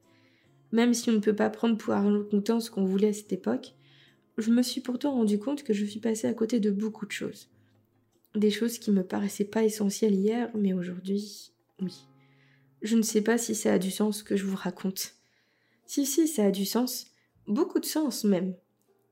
Même 0.73 0.95
si 0.95 1.11
on 1.11 1.15
ne 1.15 1.19
peut 1.19 1.37
pas 1.37 1.51
prendre 1.51 1.77
pour 1.77 1.93
argent 1.93 2.25
comptant 2.31 2.61
ce 2.61 2.71
qu'on 2.71 2.85
voulait 2.85 3.09
à 3.09 3.13
cette 3.13 3.33
époque, 3.33 3.75
je 4.39 4.51
me 4.51 4.63
suis 4.63 4.81
pourtant 4.81 5.13
rendu 5.13 5.39
compte 5.39 5.63
que 5.63 5.73
je 5.73 5.85
suis 5.85 6.01
passée 6.01 6.27
à 6.27 6.35
côté 6.35 6.61
de 6.61 6.71
beaucoup 6.71 7.07
de 7.07 7.13
choses. 7.13 7.49
Des 8.35 8.51
choses 8.51 8.79
qui 8.79 8.91
me 8.91 9.05
paraissaient 9.05 9.45
pas 9.45 9.65
essentielles 9.65 10.15
hier, 10.15 10.51
mais 10.55 10.73
aujourd'hui, 10.73 11.53
oui. 11.81 12.07
Je 12.81 12.97
ne 12.97 13.03
sais 13.03 13.21
pas 13.21 13.39
si 13.39 13.55
ça 13.55 13.75
a 13.75 13.79
du 13.79 13.91
sens 13.91 14.23
que 14.23 14.37
je 14.37 14.45
vous 14.45 14.57
raconte. 14.57 15.15
Si, 15.87 16.07
si, 16.07 16.27
ça 16.27 16.47
a 16.47 16.51
du 16.51 16.65
sens. 16.65 17.07
Beaucoup 17.47 17.79
de 17.79 17.85
sens 17.85 18.25
même. 18.25 18.55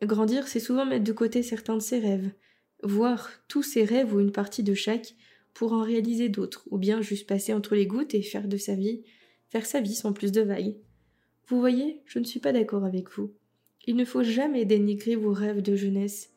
Grandir, 0.02 0.48
c'est 0.48 0.60
souvent 0.60 0.86
mettre 0.86 1.04
de 1.04 1.12
côté 1.12 1.42
certains 1.42 1.76
de 1.76 1.82
ses 1.82 1.98
rêves, 1.98 2.30
voir 2.82 3.30
tous 3.48 3.62
ses 3.62 3.84
rêves 3.84 4.14
ou 4.14 4.20
une 4.20 4.32
partie 4.32 4.62
de 4.62 4.74
chaque 4.74 5.14
pour 5.52 5.72
en 5.72 5.82
réaliser 5.82 6.28
d'autres, 6.28 6.66
ou 6.70 6.78
bien 6.78 7.02
juste 7.02 7.28
passer 7.28 7.52
entre 7.52 7.74
les 7.74 7.86
gouttes 7.86 8.14
et 8.14 8.22
faire 8.22 8.48
de 8.48 8.56
sa 8.56 8.74
vie, 8.74 9.02
faire 9.50 9.66
sa 9.66 9.80
vie 9.80 9.94
sans 9.94 10.12
plus 10.12 10.32
de 10.32 10.40
vagues. 10.40 10.76
Vous 11.48 11.60
voyez, 11.60 12.00
je 12.06 12.18
ne 12.18 12.24
suis 12.24 12.40
pas 12.40 12.52
d'accord 12.52 12.84
avec 12.84 13.10
vous. 13.10 13.34
Il 13.86 13.96
ne 13.96 14.04
faut 14.04 14.22
jamais 14.22 14.64
dénigrer 14.64 15.16
vos 15.16 15.32
rêves 15.32 15.62
de 15.62 15.76
jeunesse, 15.76 16.30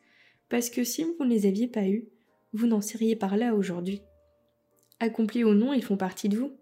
parce 0.48 0.68
que 0.68 0.84
si 0.84 1.04
vous 1.04 1.24
ne 1.24 1.30
les 1.30 1.46
aviez 1.46 1.68
pas 1.68 1.86
eus, 1.86 2.08
vous 2.54 2.68
n'en 2.68 2.80
seriez 2.80 3.16
par 3.16 3.36
là 3.36 3.54
aujourd'hui. 3.54 4.00
Accomplis 5.00 5.44
ou 5.44 5.54
non, 5.54 5.74
ils 5.74 5.82
font 5.82 5.96
partie 5.96 6.28
de 6.28 6.38
vous. 6.38 6.52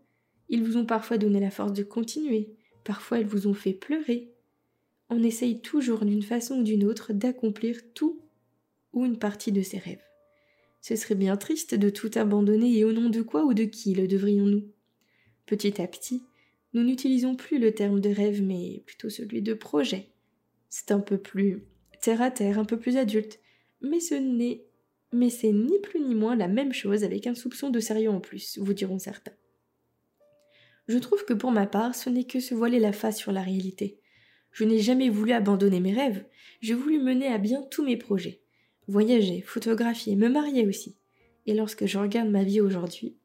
Ils 0.48 0.64
vous 0.64 0.76
ont 0.76 0.86
parfois 0.86 1.18
donné 1.18 1.38
la 1.38 1.50
force 1.50 1.72
de 1.72 1.82
continuer, 1.82 2.56
parfois 2.82 3.20
ils 3.20 3.26
vous 3.26 3.46
ont 3.46 3.54
fait 3.54 3.74
pleurer. 3.74 4.32
On 5.10 5.22
essaye 5.22 5.60
toujours 5.60 6.04
d'une 6.04 6.22
façon 6.22 6.56
ou 6.60 6.62
d'une 6.62 6.84
autre 6.84 7.12
d'accomplir 7.12 7.78
tout 7.94 8.20
ou 8.92 9.04
une 9.04 9.18
partie 9.18 9.52
de 9.52 9.62
ses 9.62 9.78
rêves. 9.78 10.02
Ce 10.80 10.96
serait 10.96 11.14
bien 11.14 11.36
triste 11.36 11.74
de 11.74 11.90
tout 11.90 12.10
abandonner 12.14 12.76
et 12.78 12.84
au 12.84 12.92
nom 12.92 13.08
de 13.08 13.22
quoi 13.22 13.44
ou 13.44 13.54
de 13.54 13.64
qui 13.64 13.94
le 13.94 14.08
devrions-nous? 14.08 14.64
Petit 15.46 15.80
à 15.80 15.86
petit, 15.86 16.22
nous 16.72 16.82
n'utilisons 16.82 17.36
plus 17.36 17.58
le 17.58 17.72
terme 17.72 18.00
de 18.00 18.10
rêve 18.10 18.42
mais 18.42 18.82
plutôt 18.86 19.10
celui 19.10 19.42
de 19.42 19.54
projet. 19.54 20.08
C'est 20.70 20.90
un 20.90 21.00
peu 21.00 21.18
plus 21.18 21.64
terre 22.00 22.22
à 22.22 22.30
terre, 22.30 22.58
un 22.58 22.64
peu 22.64 22.78
plus 22.78 22.96
adulte, 22.96 23.38
mais 23.82 24.00
ce 24.00 24.14
n'est 24.14 24.64
mais 25.12 25.30
c'est 25.30 25.52
ni 25.52 25.78
plus 25.80 26.00
ni 26.00 26.14
moins 26.14 26.36
la 26.36 26.48
même 26.48 26.72
chose 26.72 27.04
avec 27.04 27.26
un 27.26 27.34
soupçon 27.34 27.70
de 27.70 27.80
sérieux 27.80 28.10
en 28.10 28.20
plus, 28.20 28.58
vous 28.58 28.74
diront 28.74 28.98
certains. 28.98 29.32
Je 30.88 30.98
trouve 30.98 31.24
que 31.24 31.34
pour 31.34 31.52
ma 31.52 31.66
part, 31.66 31.94
ce 31.94 32.10
n'est 32.10 32.24
que 32.24 32.40
se 32.40 32.54
voiler 32.54 32.80
la 32.80 32.92
face 32.92 33.18
sur 33.18 33.32
la 33.32 33.42
réalité. 33.42 34.00
Je 34.50 34.64
n'ai 34.64 34.78
jamais 34.78 35.08
voulu 35.08 35.32
abandonner 35.32 35.80
mes 35.80 35.94
rêves, 35.94 36.24
j'ai 36.60 36.74
voulu 36.74 36.98
mener 36.98 37.28
à 37.28 37.38
bien 37.38 37.62
tous 37.70 37.84
mes 37.84 37.96
projets 37.96 38.42
voyager, 38.88 39.42
photographier, 39.42 40.16
me 40.16 40.28
marier 40.28 40.66
aussi. 40.66 40.96
Et 41.46 41.54
lorsque 41.54 41.86
je 41.86 41.98
regarde 41.98 42.28
ma 42.28 42.44
vie 42.44 42.60
aujourd'hui, 42.60 43.16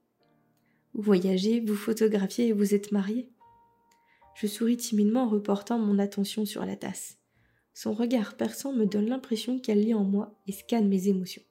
vous 0.94 1.02
voyagez, 1.02 1.60
vous 1.60 1.76
photographiez 1.76 2.48
et 2.48 2.54
vous 2.54 2.74
êtes 2.74 2.92
marié. 2.92 3.30
Je 4.36 4.48
souris 4.48 4.78
timidement 4.78 5.24
en 5.24 5.30
reportant 5.30 5.80
mon 5.80 6.00
attention 6.00 6.46
sur 6.46 6.66
la 6.66 6.76
tasse. 6.76 7.18
Son 7.74 7.94
regard 7.94 8.38
perçant 8.38 8.74
me 8.74 8.86
donne 8.86 9.08
l'impression 9.08 9.60
qu'elle 9.60 9.82
lit 9.82 9.94
en 9.94 10.04
moi 10.04 10.40
et 10.48 10.52
scanne 10.52 10.88
mes 10.88 11.08
émotions. 11.08 11.44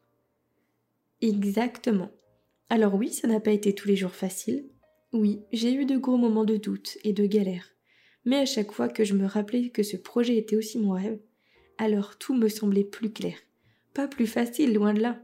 Exactement. 1.21 2.11
Alors 2.69 2.95
oui, 2.95 3.11
ça 3.11 3.29
n'a 3.29 3.41
pas 3.41 3.53
été 3.53 3.75
tous 3.75 3.89
les 3.89 3.97
jours 3.97 4.15
facile. 4.15 4.69
Oui, 5.13 5.41
j'ai 5.53 5.73
eu 5.73 5.87
de 5.87 5.97
gros 5.97 6.17
moments 6.17 6.45
de 6.45 6.57
doute 6.57 6.99
et 7.05 7.13
de 7.13 7.27
galère. 7.27 7.73
Mais 8.25 8.37
à 8.37 8.47
chaque 8.47 8.73
fois 8.73 8.89
que 8.89 9.05
je 9.05 9.15
me 9.15 9.27
rappelais 9.27 9.71
que 9.71 9.83
ce 9.83 9.97
projet 9.97 10.37
était 10.37 10.57
aussi 10.57 10.79
mon 10.79 10.93
rêve, 10.93 11.21
alors 11.79 12.19
tout 12.19 12.35
me 12.35 12.49
semblait 12.49 12.85
plus 12.85 13.13
clair. 13.13 13.37
Pas 13.95 14.09
plus 14.09 14.27
facile, 14.27 14.75
loin 14.75 14.93
de 14.93 15.01
là, 15.01 15.23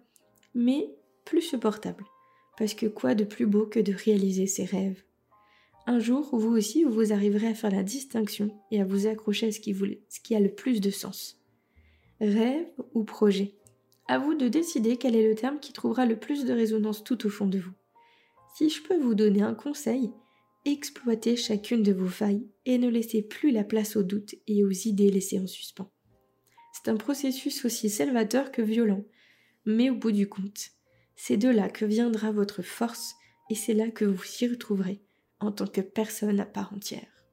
mais 0.54 0.88
plus 1.24 1.42
supportable. 1.42 2.04
Parce 2.56 2.74
que 2.74 2.86
quoi 2.86 3.14
de 3.14 3.24
plus 3.24 3.46
beau 3.46 3.66
que 3.66 3.80
de 3.80 3.92
réaliser 3.92 4.46
ses 4.46 4.64
rêves? 4.64 5.02
Un 5.86 5.98
jour, 5.98 6.28
vous 6.32 6.56
aussi, 6.56 6.84
vous 6.84 7.12
arriverez 7.12 7.48
à 7.48 7.54
faire 7.54 7.72
la 7.72 7.82
distinction 7.82 8.56
et 8.70 8.80
à 8.80 8.84
vous 8.84 9.08
accrocher 9.08 9.48
à 9.48 9.52
ce 9.52 9.58
qui, 9.58 9.74
ce 9.74 10.20
qui 10.20 10.36
a 10.36 10.40
le 10.40 10.54
plus 10.54 10.80
de 10.80 10.90
sens. 10.90 11.40
Rêve 12.20 12.68
ou 12.94 13.02
projet? 13.02 13.54
À 14.08 14.18
vous 14.18 14.34
de 14.34 14.48
décider 14.48 14.96
quel 14.96 15.16
est 15.16 15.28
le 15.28 15.34
terme 15.34 15.60
qui 15.60 15.72
trouvera 15.72 16.06
le 16.06 16.18
plus 16.18 16.44
de 16.44 16.52
résonance 16.52 17.04
tout 17.04 17.26
au 17.26 17.30
fond 17.30 17.46
de 17.46 17.58
vous. 17.58 17.72
Si 18.56 18.68
je 18.68 18.82
peux 18.82 18.98
vous 18.98 19.14
donner 19.14 19.42
un 19.42 19.54
conseil, 19.54 20.12
exploitez 20.64 21.36
chacune 21.36 21.82
de 21.82 21.92
vos 21.92 22.08
failles 22.08 22.46
et 22.66 22.78
ne 22.78 22.88
laissez 22.88 23.22
plus 23.22 23.50
la 23.50 23.64
place 23.64 23.96
aux 23.96 24.02
doutes 24.02 24.34
et 24.46 24.64
aux 24.64 24.70
idées 24.70 25.10
laissées 25.10 25.38
en 25.38 25.46
suspens. 25.46 25.90
C'est 26.72 26.90
un 26.90 26.96
processus 26.96 27.64
aussi 27.64 27.90
salvateur 27.90 28.50
que 28.50 28.62
violent. 28.62 29.04
Mais 29.64 29.90
au 29.90 29.94
bout 29.94 30.10
du 30.10 30.28
compte, 30.28 30.70
c'est 31.14 31.36
de 31.36 31.48
là 31.48 31.68
que 31.68 31.84
viendra 31.84 32.32
votre 32.32 32.62
force 32.62 33.14
et 33.50 33.54
c'est 33.54 33.74
là 33.74 33.90
que 33.90 34.04
vous 34.04 34.24
s'y 34.24 34.48
retrouverez 34.48 35.00
en 35.38 35.52
tant 35.52 35.66
que 35.66 35.80
personne 35.80 36.40
à 36.40 36.46
part 36.46 36.72
entière. 36.72 37.26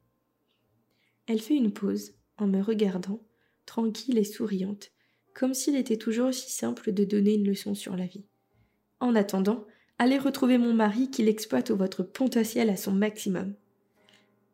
Elle 1.28 1.42
fait 1.42 1.56
une 1.56 1.74
pause 1.74 2.14
en 2.38 2.48
me 2.48 2.62
regardant, 2.62 3.24
tranquille 3.66 4.18
et 4.18 4.24
souriante, 4.24 4.92
comme 5.34 5.54
s'il 5.54 5.76
était 5.76 5.98
toujours 5.98 6.28
aussi 6.28 6.52
simple 6.52 6.92
de 6.92 7.04
donner 7.04 7.36
une 7.36 7.48
leçon 7.48 7.76
sur 7.76 7.96
la 7.96 8.06
vie. 8.06 8.26
En 9.00 9.16
attendant, 9.16 9.66
allez 9.98 10.18
retrouver 10.18 10.58
mon 10.58 10.74
mari 10.74 11.10
qui 11.10 11.24
l'exploite 11.24 11.72
votre 11.72 12.04
potentiel 12.04 12.70
à 12.70 12.78
son 12.78 12.92
maximum. 12.92 13.54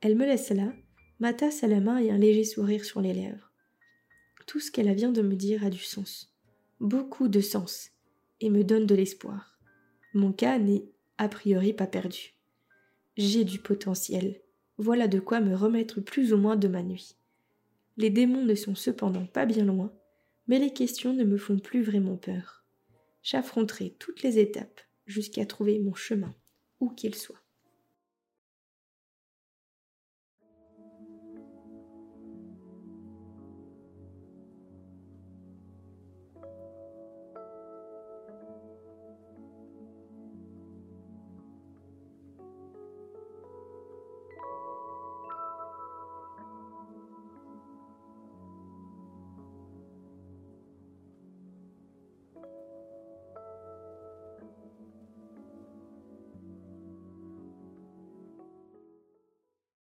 Elle 0.02 0.16
me 0.16 0.26
laisse 0.26 0.52
là, 0.52 0.72
ma 1.20 1.34
tasse 1.34 1.64
à 1.64 1.68
la 1.68 1.80
main 1.80 1.98
et 1.98 2.12
un 2.12 2.18
léger 2.18 2.44
sourire 2.44 2.86
sur 2.86 3.02
les 3.02 3.14
lèvres. 3.14 3.52
Tout 4.46 4.60
ce 4.60 4.72
qu'elle 4.72 4.94
vient 4.94 5.12
de 5.12 5.24
me 5.24 5.36
dire 5.36 5.66
a 5.66 5.70
du 5.70 5.80
sens, 5.80 6.32
beaucoup 6.80 7.28
de 7.28 7.42
sens, 7.42 7.92
et 8.42 8.50
me 8.50 8.64
donne 8.64 8.86
de 8.86 8.96
l'espoir. 8.96 9.58
Mon 10.14 10.32
cas 10.32 10.60
n'est 10.60 10.86
a 11.18 11.28
priori 11.28 11.74
pas 11.74 11.88
perdu. 11.88 12.36
J'ai 13.18 13.44
du 13.44 13.60
potentiel, 13.60 14.42
voilà 14.78 15.08
de 15.08 15.20
quoi 15.20 15.40
me 15.40 15.56
remettre 15.56 16.02
plus 16.02 16.34
ou 16.34 16.38
moins 16.38 16.58
de 16.58 16.68
ma 16.68 16.84
nuit. 16.84 17.16
Les 17.98 18.10
démons 18.10 18.44
ne 18.44 18.56
sont 18.56 18.76
cependant 18.76 19.26
pas 19.26 19.46
bien 19.46 19.66
loin, 19.66 19.92
mais 20.48 20.60
les 20.60 20.74
questions 20.74 21.14
ne 21.14 21.24
me 21.24 21.38
font 21.38 21.60
plus 21.60 21.84
vraiment 21.84 22.18
peur. 22.18 22.66
J'affronterai 23.24 23.96
toutes 24.00 24.24
les 24.24 24.39
étapes 24.39 24.82
jusqu'à 25.06 25.46
trouver 25.46 25.80
mon 25.80 25.93
chemin, 25.93 26.36
où 26.80 26.89
qu'il 26.89 27.16
soit. 27.16 27.45